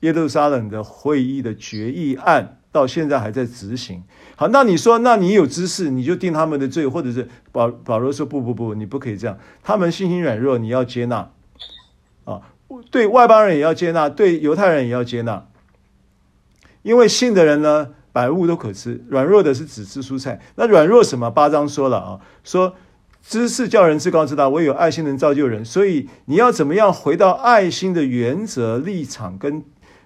[0.00, 4.02] 耶路撒冷的会议的决议案到现在还在执行。
[4.34, 11.30] 好，那你说，那你有知识，你就定他们的罪，或者是保保罗说不不不，你不可以这样，他们信心软弱，你要接纳。
[12.24, 12.40] 啊，
[12.90, 15.46] 对外邦人也要接纳，对犹太人也要接纳，
[16.82, 20.40] 因为信的人呢，百物都可吃，软弱的是只吃蔬菜。
[20.56, 21.30] 那软弱什么？
[21.30, 22.74] 八章说了啊，说
[23.22, 25.64] 知识叫人至高自大，唯有爱心能造就人。
[25.64, 29.64] 所以你要怎么样回到爱心的原则、立场跟。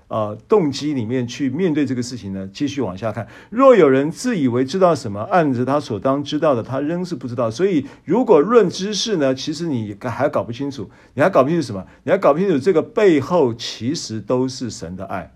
[0.09, 2.49] 呃，动机里面去面对这个事情呢？
[2.51, 3.29] 继续往下看。
[3.51, 7.51] 若有人自以为知道什么，按着他所当知道的，他仍是不知道。
[7.51, 11.87] 所以，如果论知识呢，其实你还搞不清楚，你还搞不清楚什么？
[12.05, 15.35] 你还搞不清楚这个背后其实都是神的爱。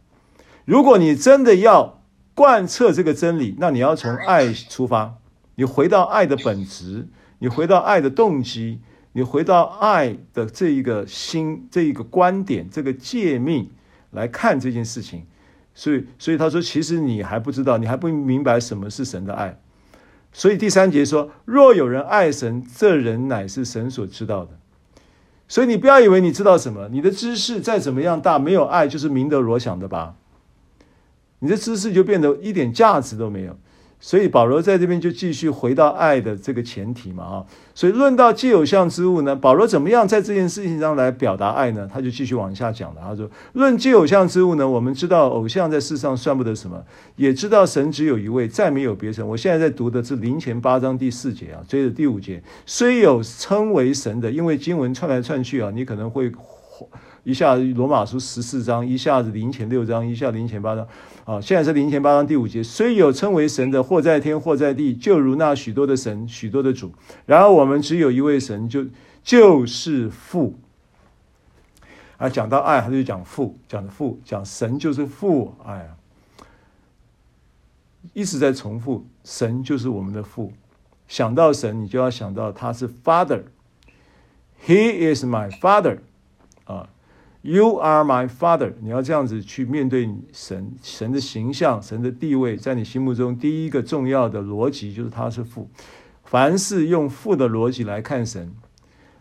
[0.64, 2.00] 如果你真的要
[2.34, 5.16] 贯彻这个真理，那你要从爱出发，
[5.56, 7.08] 你回到爱的本质，
[7.40, 8.80] 你回到爱的动机，
[9.12, 13.68] 你回到爱的这一个心，这一个观点，这个诫命。
[14.12, 15.26] 来看这件事情，
[15.74, 19.58] 所以，所以他说，其实你还不知道，你还不明白什么是神的爱。
[20.32, 24.58] 所以第三节说，若有人爱神，这人乃是神所知道的。
[25.48, 30.14] 所以你不要以为你知道什么，你的知识再怎么样大，没有爱就是明德罗想的吧？
[31.40, 33.58] 你的知识就变得一点价值都没有。
[34.05, 41.88] 所以保罗在这边就继续回到爱的这个前提嘛，啊，所以论到既有像之物呢，保罗怎么样在这件事情上来表达爱呢？
[41.90, 43.00] 他就继续往下讲了。
[43.00, 46.82] 他说：论既有像之物呢，我们知道偶像在世上算不得什么，
[47.14, 49.24] 也知道神只有一位，再没有别神。
[49.26, 56.32] 我现在在读的是林前八章第四节啊，接着第五节，虽有称为神的，因为经文串来串去啊，你可能会
[57.24, 60.88] 一下罗马书十四章，一下子林前六章，一下林前八章。
[61.24, 66.92] 啊，现在是林前八章第五节，虽有称为神的，或在天，或在地，就如那许多的神，许多的主。
[67.24, 68.86] 然而我们只有一位神，就
[69.22, 70.58] 就是父。
[72.16, 75.54] 啊，讲到爱，他就讲父，讲的父，讲神就是父。
[75.64, 75.96] 哎呀，
[78.14, 80.52] 一直在重复，神就是我们的父。
[81.06, 85.98] 想到神，你就要想到他是 Father，He is my Father。
[86.64, 86.88] 啊。
[87.43, 88.72] You are my father。
[88.80, 95.68] 你要这样子去面对神，神的形象，神的地位，在你心目中第一个重要的逻辑就是他是父。
[96.24, 98.55] 凡是用父的逻辑来看神，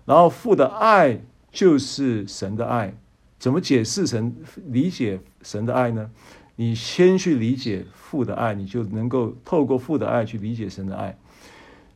[0.05, 1.19] 然后父的爱
[1.51, 2.95] 就是神的爱。
[3.39, 4.35] 怎么解释神、
[4.67, 6.11] 理解神的爱呢？
[6.57, 11.17] 你先去理解父的爱，你就能够透过父的爱去理解神的爱。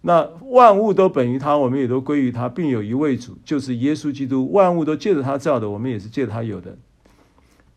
[0.07, 4.51] 那万物都本于他，我们也都归于他，并有一位主，就是耶稣基督。
[4.51, 6.77] 万物都借着他造的，我们也是借着他有的。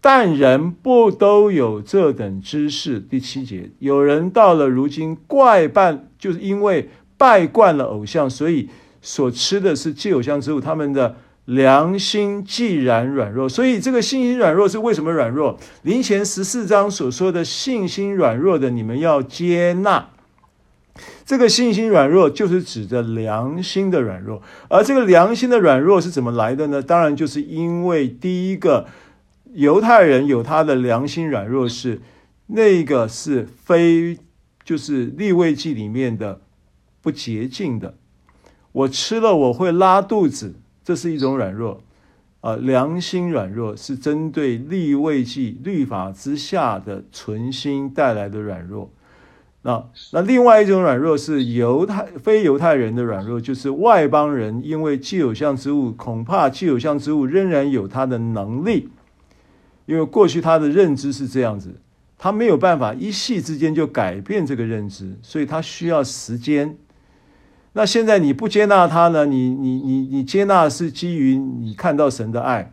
[0.02, 3.00] 但人不都有这等知识？
[3.00, 8.68] 第七节，有人到了如今怪诞，就是因为拜惯了偶像，所以
[9.00, 11.16] 所吃的是既偶像之物，他们的
[11.46, 15.58] 良心既然软弱，所以这个信心软弱是为什么软弱？
[15.80, 20.10] 林前十四章所说的信心软弱的，你们要接纳。
[21.28, 26.80] 这个信心软弱就是指着良心的软弱，而这个良心的软弱是怎么来的呢？
[26.80, 28.86] 当然就是因为第一个，
[29.52, 32.00] 犹太人有他的良心软弱是
[32.46, 34.16] 那个是非，
[34.64, 36.40] 就是利未记里面的
[37.02, 37.98] 不洁净的，
[38.72, 40.54] 我吃了我会拉肚子。
[40.82, 41.82] 这是一种软弱，
[42.40, 48.90] 啊，良心软弱是针对利未记律法之下的存心带来的软弱。
[49.62, 58.88] 那那另外一种软弱是犹太非犹太人的软弱，就是外邦人因为既有像之物，恐怕既有像之物仍然有他的能力，
[59.86, 61.80] 因为过去他的认知是这样子，
[62.16, 66.76] 他没有办法一夕之间就改变这个认知，所以他需要时间。
[67.72, 69.26] 那现在你不接纳他呢？
[69.26, 72.72] 你你你你接纳是基于你看到神的爱，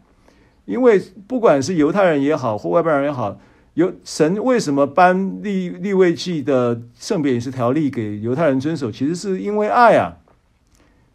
[0.65, 3.39] 因为不管是犹太人也好，或外邦人也好，
[3.75, 8.89] 有神为什么颁立立位记的圣别饮食条例给犹太人遵守？
[8.89, 10.17] 其实是因为爱啊，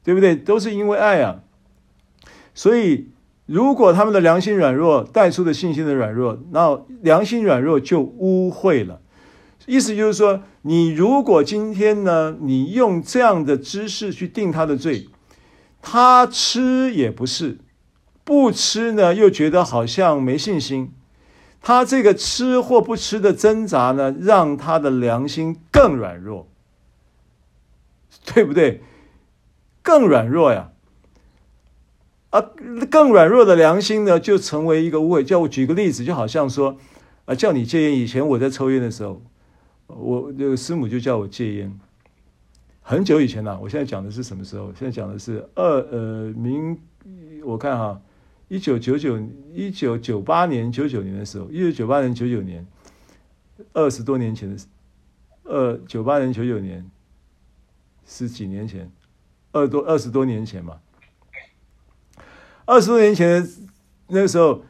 [0.04, 0.36] 对不对？
[0.36, 1.40] 都是因为爱啊。
[2.54, 3.08] 所以
[3.46, 9.00] 如果他们的良心软弱带出的信心的软弱，那良心软弱就污秽了。
[9.66, 15.08] 意思就是说，你如果今天呢，你用这样的知识去定他的罪，
[15.80, 17.58] 他吃也不是，
[18.22, 20.92] 不吃呢又觉得好像没信心，
[21.60, 26.46] 他这个吃或不吃的挣扎呢，让他的良心更软弱，
[28.26, 28.82] 对不对？
[29.82, 30.72] 更软弱呀，
[32.30, 32.40] 啊，
[32.90, 35.22] 更软弱的良心呢，就成为一个污秽。
[35.22, 36.76] 叫我举个例子，就好像说，
[37.24, 39.22] 啊，叫你戒烟，以前我在抽烟的时候。
[39.86, 41.80] 我这个师母就叫我戒烟，
[42.80, 43.58] 很久以前了。
[43.60, 44.72] 我现在讲的是什么时候？
[44.78, 46.78] 现在讲的是二呃明，
[47.42, 48.00] 我看哈，
[48.50, 49.16] 一九九九
[49.54, 52.66] 一九九八年九九年的时候，一九九八年九九年，
[53.72, 54.56] 二十多年前的，
[55.44, 56.90] 二九八年九九年，
[58.04, 58.90] 十几年前，
[59.52, 60.80] 二多二十多年前嘛，
[62.64, 63.48] 二十多年前
[64.08, 64.64] 那个时候，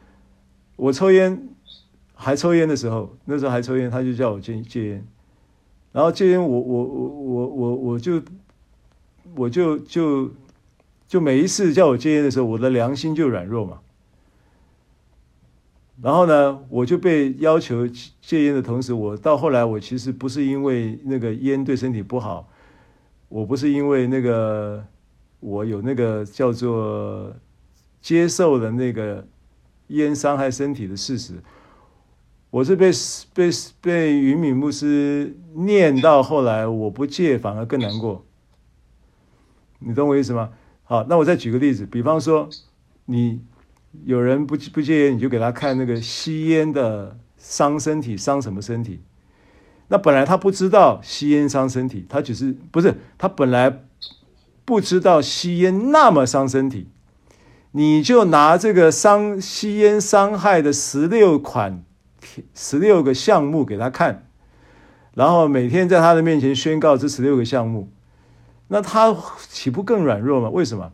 [0.75, 1.49] 我抽烟。
[2.13, 5.07] 还抽烟的时候，那时候还抽烟，他就叫我戒戒烟，
[5.91, 8.21] 然后戒烟，我我我我我我就
[9.35, 10.31] 我就就
[11.11, 13.81] 就每一次叫我戒烟的时候，我的良心就软弱嘛。
[16.01, 17.85] 然后呢，我就被要求
[18.21, 22.47] 戒烟的同时，我到后来我其实不是因为那个烟对身体不好，
[23.27, 24.81] 我不是因为那个
[25.41, 27.35] 我有那个叫做
[28.01, 29.27] 接受了那个
[29.87, 31.33] 烟伤害身体的事实。
[32.49, 32.89] 我是被
[33.33, 33.49] 被
[33.81, 38.23] 被云敏牧师念到后来，我不戒反而更难过。
[39.79, 40.51] 你懂我意思吗？
[40.91, 42.49] 好，那我再举个例子，比方说，
[43.05, 43.39] 你
[44.03, 48.99] 有人不不戒烟，你就给他看那个吸烟的伤身体，伤什么身体？
[49.87, 53.85] 那本来他不知道吸烟伤身体，他只是不是他本来
[54.65, 56.89] 不知道吸烟那么伤身体，
[57.71, 61.85] 你就拿这个伤吸烟伤害的十六款。
[62.53, 64.27] 十六个项目给他看，
[65.13, 67.89] 然后每天在他的面前宣告这十六个项目，
[68.73, 69.13] 那他
[69.49, 70.49] 岂不更软弱吗？
[70.49, 70.93] 为什么？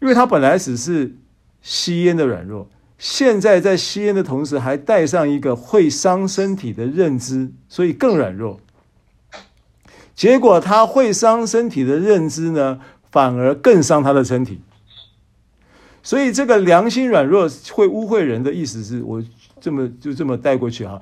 [0.00, 1.16] 因为他本来只是
[1.60, 8.60] 吸烟的软弱，现在在吸烟的同时还带上一个会伤身体的认知，所以更软弱。
[10.14, 12.78] 结果他会伤身体的认知呢，
[13.10, 14.60] 反而更伤他的身体。
[16.04, 19.20] 所以这个良心软弱会污秽人的意思是我。
[19.58, 21.00] 这么就这么带过去哈，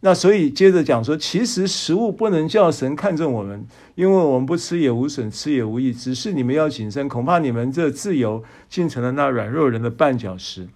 [0.00, 3.66] 那所以接着讲说，其实食物不能叫神看重我们，
[3.96, 10.68] 因为我们不吃也无损，吃也无益，只是你们要谨慎，恐怕你们这自由竟成了那软弱人的绊脚石。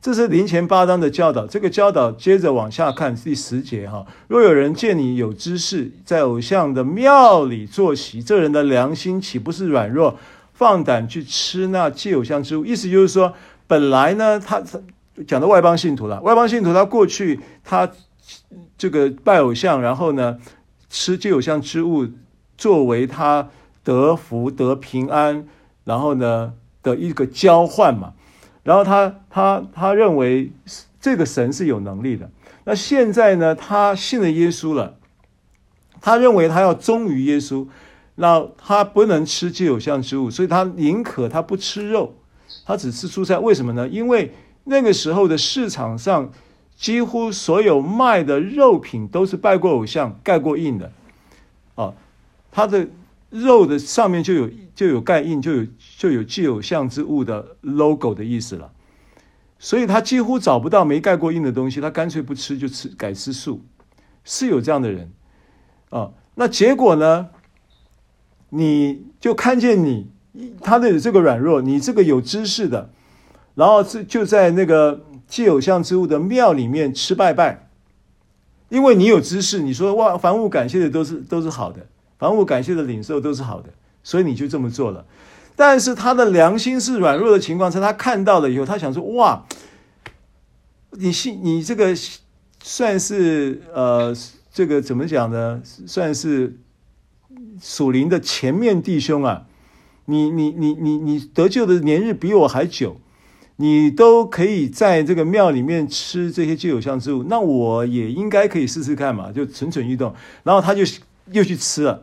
[0.00, 10.18] 这是林前八章的教导，这个教导接着往下看第十节哈，若有人见你有知识，在偶像的庙里坐席，这人的良心岂不是软弱，
[10.54, 12.64] 放胆去吃那祭偶像之物？
[12.64, 13.34] 意思就是说，
[13.66, 14.80] 本来呢，他他。
[15.26, 17.90] 讲的外邦信徒了，外邦信徒他过去他
[18.78, 20.38] 这个拜偶像，然后呢
[20.88, 22.08] 吃祭偶像之物，
[22.56, 23.48] 作为他
[23.82, 25.46] 得福得平安，
[25.84, 28.14] 然后呢的一个交换嘛。
[28.62, 30.52] 然后他他他认为
[31.00, 32.30] 这个神是有能力的。
[32.64, 34.96] 那现在呢，他信了耶稣了，
[36.00, 37.66] 他认为他要忠于耶稣，
[38.16, 42.14] 那他不能吃祭偶像之物，所以他宁可他不吃肉，
[42.66, 43.38] 他只吃蔬菜。
[43.38, 43.88] 为什么呢？
[43.88, 44.34] 因为
[44.70, 46.30] 那个时候的市场上，
[46.76, 50.92] 几乎所有卖的肉品都是拜过偶像、盖过印的，
[51.74, 51.92] 啊，
[52.52, 52.86] 他的
[53.30, 55.66] 肉的上面就有就有盖印，就有
[55.98, 58.70] 就有既有像之物的 logo 的意思了。
[59.58, 63.60] 所以他几乎找不到没盖过印的东西，他干脆不吃，就吃改吃素，
[64.22, 65.10] 是有这样的人
[65.90, 66.12] 啊。
[66.36, 67.28] 那结果呢？
[68.52, 70.10] 你就看见你
[70.60, 72.90] 他的这个软弱，你这个有知识的，
[73.60, 77.68] 然后就就在那个祭偶像之物的庙里面吃拜拜，
[78.70, 81.86] 因为你有知识，你说哇，凡物感谢的都是都是好的，
[82.18, 83.68] 凡物感谢的领受都是好的，
[84.02, 85.04] 所以你就这么做了。
[85.56, 89.44] 但是他的良心是软弱的情况下，他看到了以后，他想说：哇，
[90.92, 91.94] 你信你这个
[92.62, 94.16] 算是呃，
[94.50, 95.60] 这个怎么讲呢？
[95.86, 96.56] 算是
[97.60, 99.44] 属灵的前面弟兄啊，
[100.06, 102.96] 你你你你你得救的年日比我还久，
[103.60, 110.14] 你都可以在这个庙里面吃这些既有像之物，那我也应该可以试试看嘛，就蠢蠢欲动，
[110.44, 110.82] 然后他就
[111.32, 112.02] 又去吃了。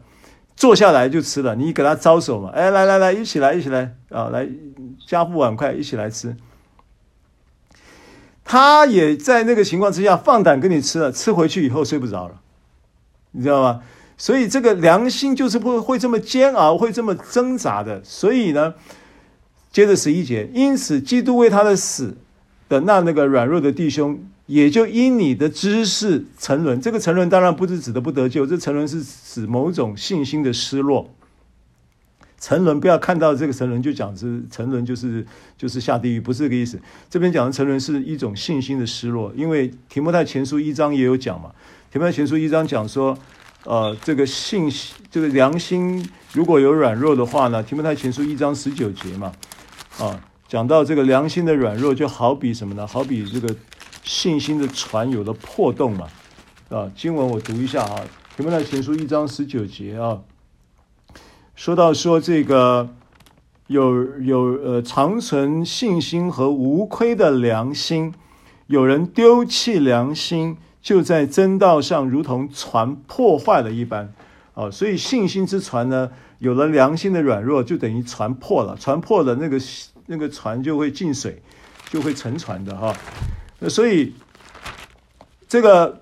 [0.56, 2.50] 坐下来就吃了，你给他招手嘛？
[2.50, 4.30] 哎，来来来，一起来，一起来啊！
[4.30, 4.48] 来，
[5.08, 6.36] 夹副碗筷，一起来吃。
[8.44, 12.42] 他也在那个情况之下放胆跟你吃了，吃回去以后睡不着了，
[13.32, 13.82] 你知道吗？
[14.18, 18.04] 所以这个良心就是会会这么煎熬，会这么挣扎的。
[18.04, 18.74] 所以呢，
[19.78, 22.18] 接着十一节，因此基督为他的死
[22.68, 24.20] 的那那个软弱的弟兄。
[24.48, 31.14] 也就因你的知识沉沦，这个沉沦当然不是指的不得救，这沉沦是指某种信心的失落。
[32.40, 35.24] 沉沦不要看到这个沉沦就讲是沉沦就是
[35.60, 36.80] 就是下地狱，不是这个意思。
[37.08, 41.52] 这边讲的沉沦是一种信心的失落，因为提摩太前书一章也有讲嘛。
[41.92, 43.16] 提摩太前书一章讲说，
[43.66, 49.34] 呃，这个信心这个良心如果有软弱的话呢，提摩太前书一章十九节嘛，
[50.00, 52.86] 啊，讲到这个良心的软弱，就好比什么呢？
[52.86, 53.56] 好比这个。
[54.04, 56.08] 信心的船有了破洞嘛？
[56.70, 58.02] 啊，经文我读一下啊，
[58.38, 60.22] 提摩太前书一章十九节啊，
[61.58, 62.88] 说到说这个
[63.68, 68.14] 有有呃长存信心和无亏的良心，
[68.68, 74.14] 有人丢弃良心，就在真道上如同船破坏了一般
[74.54, 79.60] 啊，所以信心之船呢，有了良心的软弱，就等于船破了，船破了，那个
[80.06, 81.42] 那个船就会进水，
[81.90, 82.96] 就会沉船的哈。
[83.60, 84.14] 那所以，
[85.48, 86.02] 这个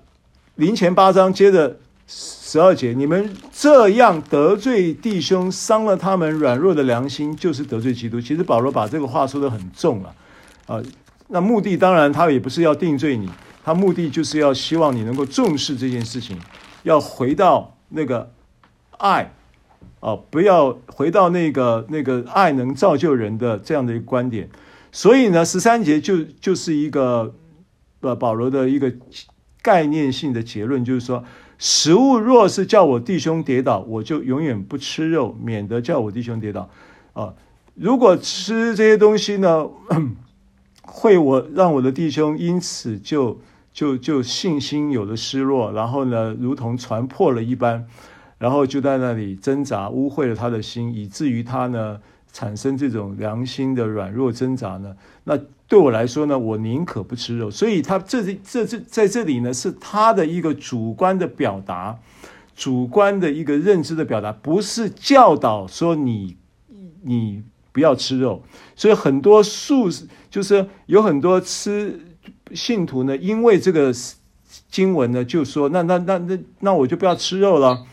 [0.56, 8.20] 林前八章接着十二节，你们这样得罪弟兄，伤了他们软弱的良心，就是得罪基督。
[8.20, 10.14] 其实保罗把这个话说的很重了，
[10.66, 10.82] 啊，
[11.28, 13.28] 那目的当然他也不是要定罪你，
[13.64, 16.38] 他目的就是要希望你能够重视这件事情，
[16.82, 18.30] 要回到那个
[18.98, 19.32] 爱，
[20.06, 24.48] 啊，不要回到那个那个爱能造就人的这样的一个观点。
[24.92, 27.34] 所以呢，十三节就就是一个。
[28.02, 28.92] 呃，保罗的一个
[29.62, 31.24] 概念性的结论就是说，
[31.58, 36.70] 食物若是叫我弟兄跌倒，我就永远不吃肉，免得叫我弟兄跌倒。
[37.14, 37.34] 啊，
[37.74, 39.66] 如果吃这些东西呢，
[40.86, 43.40] 会我让我的弟兄因此就
[43.72, 47.88] 就就信心有了失落，然后呢，如同船破了一般，
[48.38, 52.00] 然后就在那里挣扎，污秽了他的心，以至于他呢
[52.32, 55.38] 产生这种良心的软弱挣扎呢，那。
[55.68, 61.98] 对我来说呢，我宁可不吃肉，所以他这这这在这里呢，是他的一个主观的表达，
[62.54, 66.36] 主观的一个认知的表达，不是教导说你
[67.02, 67.42] 你
[67.72, 68.44] 不要吃肉。
[68.76, 69.88] 所以很多素
[70.30, 71.98] 就是有很多吃
[72.52, 73.92] 信徒呢，因为这个
[74.70, 77.84] 经文呢，就说那那那那那我就不要吃肉了。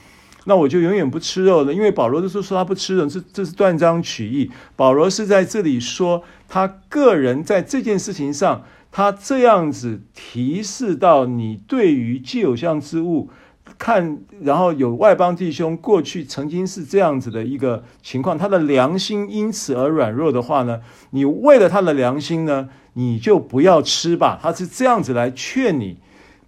[0.45, 4.51] 那我就永远不吃肉了，因为保罗都说说他不吃肉，这这是断章取义。
[4.75, 13.29] 保罗是在这里说他个人在这件事情上，他这样子提示到你对于既有像之物
[13.77, 24.37] 看，然后有外邦弟兄过去曾经是这样子的一个情况，他的良心因此而软弱的话呢，你为了他的良心呢，你就不要吃吧。
[24.41, 25.97] 他是这样子来劝你。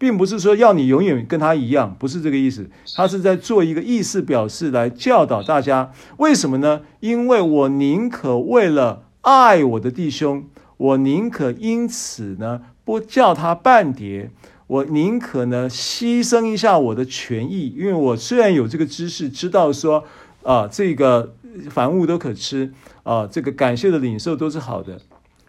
[0.06, 2.70] 并不是说要你永远跟他一样，不是这个意思。
[2.96, 6.82] 他是在做一个意思表示来教导大家，为什么呢？
[7.00, 10.44] 因为我宁可为了爱我的弟兄，
[10.78, 14.30] 我宁可因此呢不叫他绊跌，
[14.68, 20.04] 我宁可呢牺牲一下我的权益，因为我虽然有这个知识，知道说
[20.44, 21.34] 啊这个
[21.72, 22.72] 凡物都可吃
[23.02, 25.02] 啊，这个感谢的领受都是好的，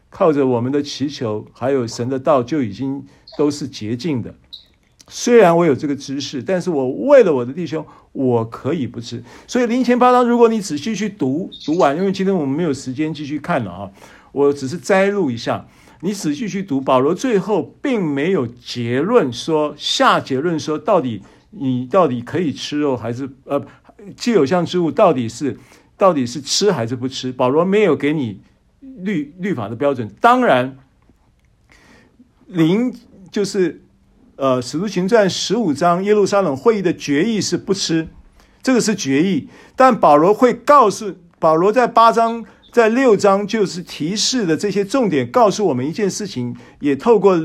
[0.08, 3.04] 靠着我们的祈求还有神的道就已经。
[3.36, 4.34] 都是洁净的。
[5.08, 9.22] 虽然我有这个知识，但是我为了我的弟兄，我可以不吃。
[9.46, 13.90] 所以零前八章，如果你仔细去读读完，因为今天我们没有时间继续看了啊，
[14.32, 15.68] 我只是摘录一下。
[16.00, 23.64] 你仔细去读，保罗最后并没有结论说下结论说到底你到底可以吃肉还是呃
[24.16, 25.56] 既有像之物到底是
[25.96, 27.32] 到底是吃还是不吃？
[27.32, 28.40] 保罗没有给你
[28.80, 30.10] 律律法的标准。
[30.20, 30.76] 当然，
[32.46, 32.92] 灵
[33.36, 33.82] 就是
[34.36, 38.08] 呃，《使徒行传》十五章耶路撒冷会议的决议是不吃，
[38.62, 39.50] 这个是决议。
[39.76, 42.46] 但保罗会告诉保罗在八章。
[42.72, 47.38] 在六章就是提示的这些重点，告诉我们一件事情，也透过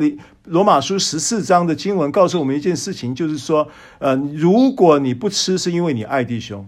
[0.45, 3.68] 罗马书十四章的经文告诉我们一件事情，就是说，
[3.99, 6.65] 呃，如果你不吃，是因为你爱弟兄；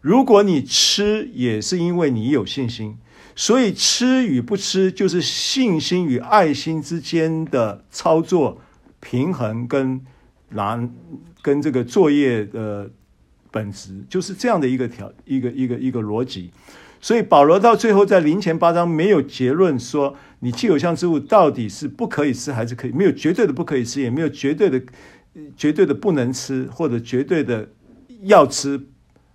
[0.00, 2.96] 如果你吃，也是因为你有信心。
[3.38, 8.58] 所以吃与不吃，就是信心与爱心之间的操作
[8.98, 10.00] 平衡跟
[10.48, 10.88] 拿
[11.42, 12.90] 跟这个作业的
[13.50, 16.50] 本质，就是这样的一个条一个一个一个逻辑。
[16.98, 24.82] 所以保罗到最后在林前八章没有结论说，你既有像之物到底是不可以吃还是可以，没有绝对的不可以吃，也没有绝对的
[25.56, 27.68] 绝对的不能吃或者绝对的
[28.22, 28.80] 要吃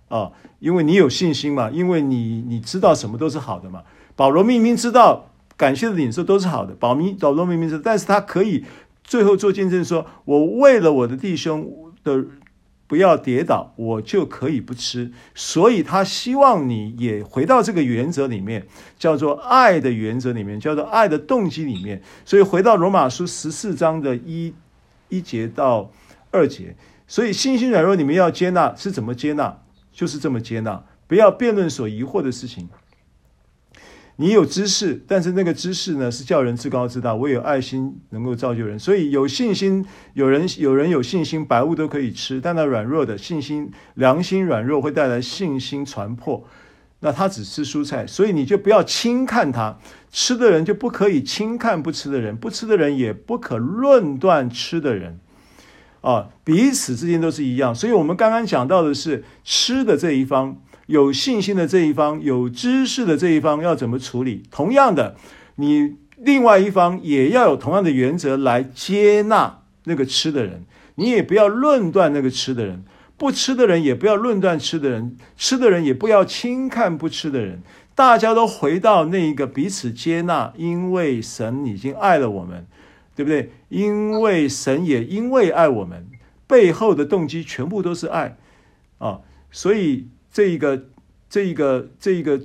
[0.08, 3.80] 啊，因为你有信心嘛，因为你你知道什么都是好的嘛。
[4.16, 8.64] 保罗明明知道感谢的领受都是好的，保明保罗明明知道，但是他可以
[9.02, 12.24] 最后做见证说，我为了我的弟兄的。
[12.88, 15.10] 不要跌倒，我就可以不吃。
[15.34, 18.66] 所以他希望你也回到这个原则里面，
[18.98, 22.02] 叫做爱的原则里面，叫做爱的动机里面。
[22.26, 24.52] 所以回到罗马书十四章的一
[25.08, 25.90] 一节到
[26.30, 26.76] 二节，
[27.06, 29.56] 所以信心软弱，你们要接纳是怎么接纳？
[29.90, 32.68] 就是这么接纳，不要辩论所疑惑的事情。
[34.22, 37.12] 你有知识，但是那个知识呢，是叫人自高自大。
[37.12, 39.84] 我有爱心能够造就人，所以有信心，
[40.14, 42.40] 有人有人有信心，百物都可以吃。
[42.40, 46.46] 但那软弱的信心，良心软弱会带来信心传破。
[47.00, 49.76] 那他只吃蔬菜，所以你就不要轻看他。
[50.12, 55.18] 吃的人就不可以轻看不吃的人，不吃的人也不可论断吃的人。
[56.00, 57.74] 啊，彼此之间都是一样。
[57.74, 60.62] 所以我们刚刚讲到的是吃的这一方。
[60.86, 64.42] 有信心的这一方，有知识的这一方要怎么处理？
[64.50, 65.16] 同样的，
[65.54, 70.64] 你另外一方也要有同样的原则来接纳那个吃的人。
[70.96, 72.84] 你也不要论断那个吃的人，
[73.16, 77.62] 不吃的人也不要论断吃的人，吃的人也不要轻看不吃的人。
[77.94, 82.66] 大家都回到那一个彼此接纳，因为神已经爱了我们，
[83.14, 83.52] 对不对？
[83.68, 86.06] 因为神也因为爱我们，
[86.46, 88.36] 背后的动机全部都是爱
[88.98, 89.20] 啊，
[89.52, 90.08] 所以。
[90.32, 90.86] 这一个，
[91.28, 92.40] 这一个，这一个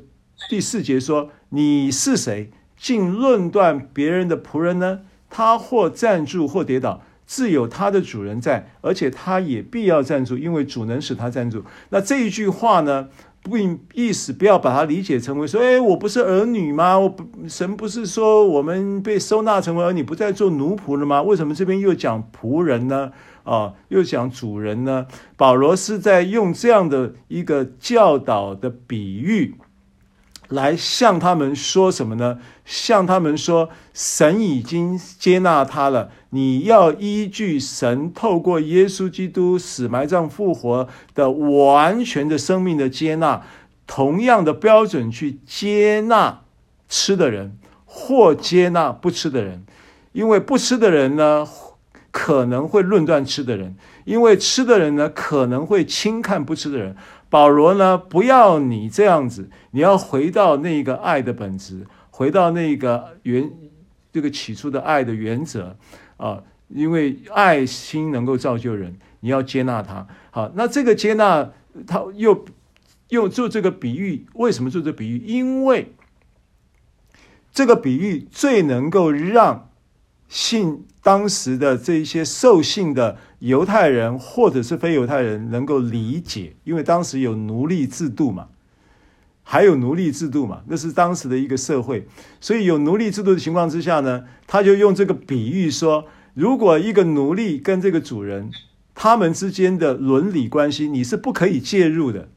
[0.49, 4.99] 第四节说：“你是谁，竟论断别人的仆人呢？
[5.29, 13.07] 他或站住，或跌倒，自有他的主人在，而且他也必要站住，因为主能使他站住。”那这一句话呢，
[13.47, 13.57] 不
[13.93, 16.99] 意思不要把它理解成为说：“哎，我不是儿女吗？
[16.99, 21.21] 我不，神不是说我们被收纳成为儿女，不再做奴仆了吗？
[21.21, 23.11] 为什么这边又讲仆人呢？”
[23.47, 25.07] 啊，又讲主人呢？
[25.37, 29.55] 保罗是在用这样的一个教导的比喻，
[30.49, 32.39] 来向他们说什么呢？
[32.65, 36.11] 向他们说，神已经接纳他了。
[36.31, 43.43] 你要依据神透过耶稣基督死埋葬复活的完全的生命的接纳，
[43.85, 46.41] 同样的标准去接纳
[46.89, 49.63] 吃的人，或接纳不吃的人，
[50.11, 51.47] 因为不吃的人呢，
[52.11, 56.95] 可能会论断吃的人，因为吃的人呢，可能会轻看不吃的人。
[57.29, 63.51] 保罗呢，不要你这样子，你要回到那个爱的本质，回到那个原
[64.13, 65.77] 这个起初的爱的原则
[66.17, 70.07] 啊，因为爱心能够造就人，你要接纳他。
[70.31, 71.51] 好，那这个接纳，
[71.87, 72.45] 他又
[73.09, 75.17] 又做这个比喻，为什么做这个比喻？
[75.25, 75.93] 因为
[77.53, 79.69] 这个比喻最能够让
[80.27, 80.83] 信。
[81.03, 88.49] 当时的这一些受信的犹太人或者是非犹太人能够理解，因为当时有奴隶制度嘛，
[89.49, 92.05] 还有奴隶制度嘛，那是当时的一个社会，
[92.41, 98.51] 所以有奴隶制度的情况之下呢，他就用这个比喻说，如果一个奴隶跟这个主人
[98.93, 102.27] 他们之间的伦理关系，你是不可以介入的。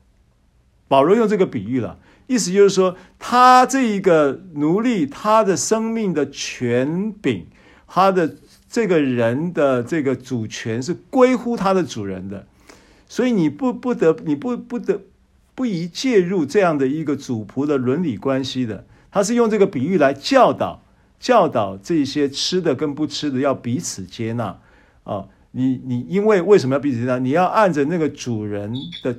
[0.87, 7.47] 保罗用这个比喻了，意思就是说，他这一个奴隶，他的生命的权柄，
[7.89, 8.37] 他的。
[8.73, 12.47] 这个人的这个主权是归乎他的主人的，
[13.09, 15.01] 所以你不不得你不不得
[15.61, 18.87] 不宜介入这样的一个主仆的伦理关系的。
[19.11, 20.83] 他是用这个比喻来教导
[21.19, 24.59] 教导这些吃的跟不吃的要彼此接纳
[25.05, 25.27] 啊。
[25.51, 27.19] 你你因为为什么要彼此接纳？
[27.19, 28.73] 你要按着那个主人
[29.03, 29.15] 的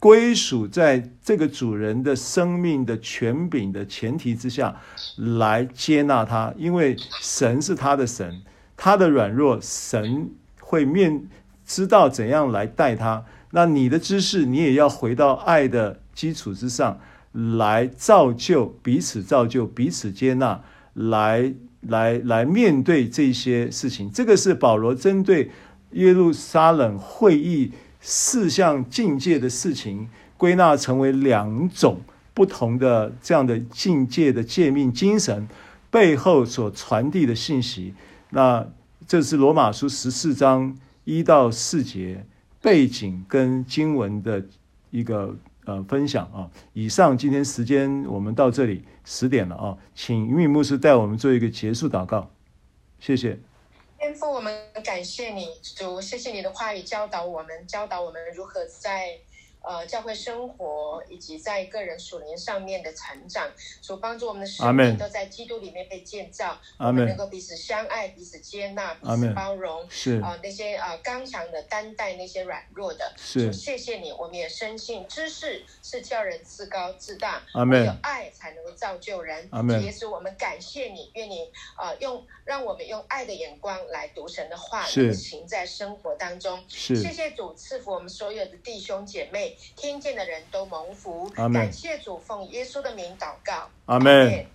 [0.00, 4.74] 归属，在这个主人的生命的权柄的前提之下
[5.16, 8.42] 来接纳他，因为神是他的神。
[8.76, 11.28] 他的软弱，神会面
[11.64, 13.24] 知道怎样来带他。
[13.56, 16.98] 那你的知识，你也要回到爱的基础之上
[17.32, 20.60] 来造就彼此，造就彼此接纳，
[20.94, 24.10] 来来来面对这些事情。
[24.10, 25.52] 这个是保罗针对
[25.92, 27.70] 耶路撒冷会议
[28.00, 32.00] 四项境界的事情归纳成为两种
[32.34, 35.46] 不同的这样的境界的诫命精神
[35.92, 37.94] 背后所传递的信息。
[38.30, 38.66] 那
[39.06, 42.26] 这是罗马书十四章一到四节。
[42.64, 44.42] 背景跟经文的
[44.90, 45.36] 一个
[45.66, 52.30] 呃分享啊，以上今天时间我们到这里十点了啊，请云敏牧师带我们做一个结束祷告，
[52.98, 53.38] 谢谢。
[53.98, 54.50] 天父，我们
[54.82, 59.18] 感谢你，主，谢谢你的话语教导我们，教导我们如何在。
[59.66, 63.50] 呃，教会生活以及在个人属灵上面的成长，
[63.80, 69.88] 所帮助我们的生命都在基督里面被建造，我们能够彼此相爱、彼此接纳、彼此包容。
[69.88, 73.12] 是啊、呃，那些啊、呃、刚强的担待那些软弱的。
[73.16, 79.48] 是，谢谢你，我们也深信知识是叫人自高自大，唯有爱才能够造就人。
[79.50, 79.82] 阿门。
[79.82, 86.62] 也稣我们感谢你，愿你啊、呃、用让我们用爱的眼光来读神的话，是行在生活当中。
[86.68, 89.53] 是，谢谢主赐福我们所有的弟兄姐妹。
[89.76, 94.46] 听见的人都蒙福，感谢主，奉耶稣的名祷告，阿门。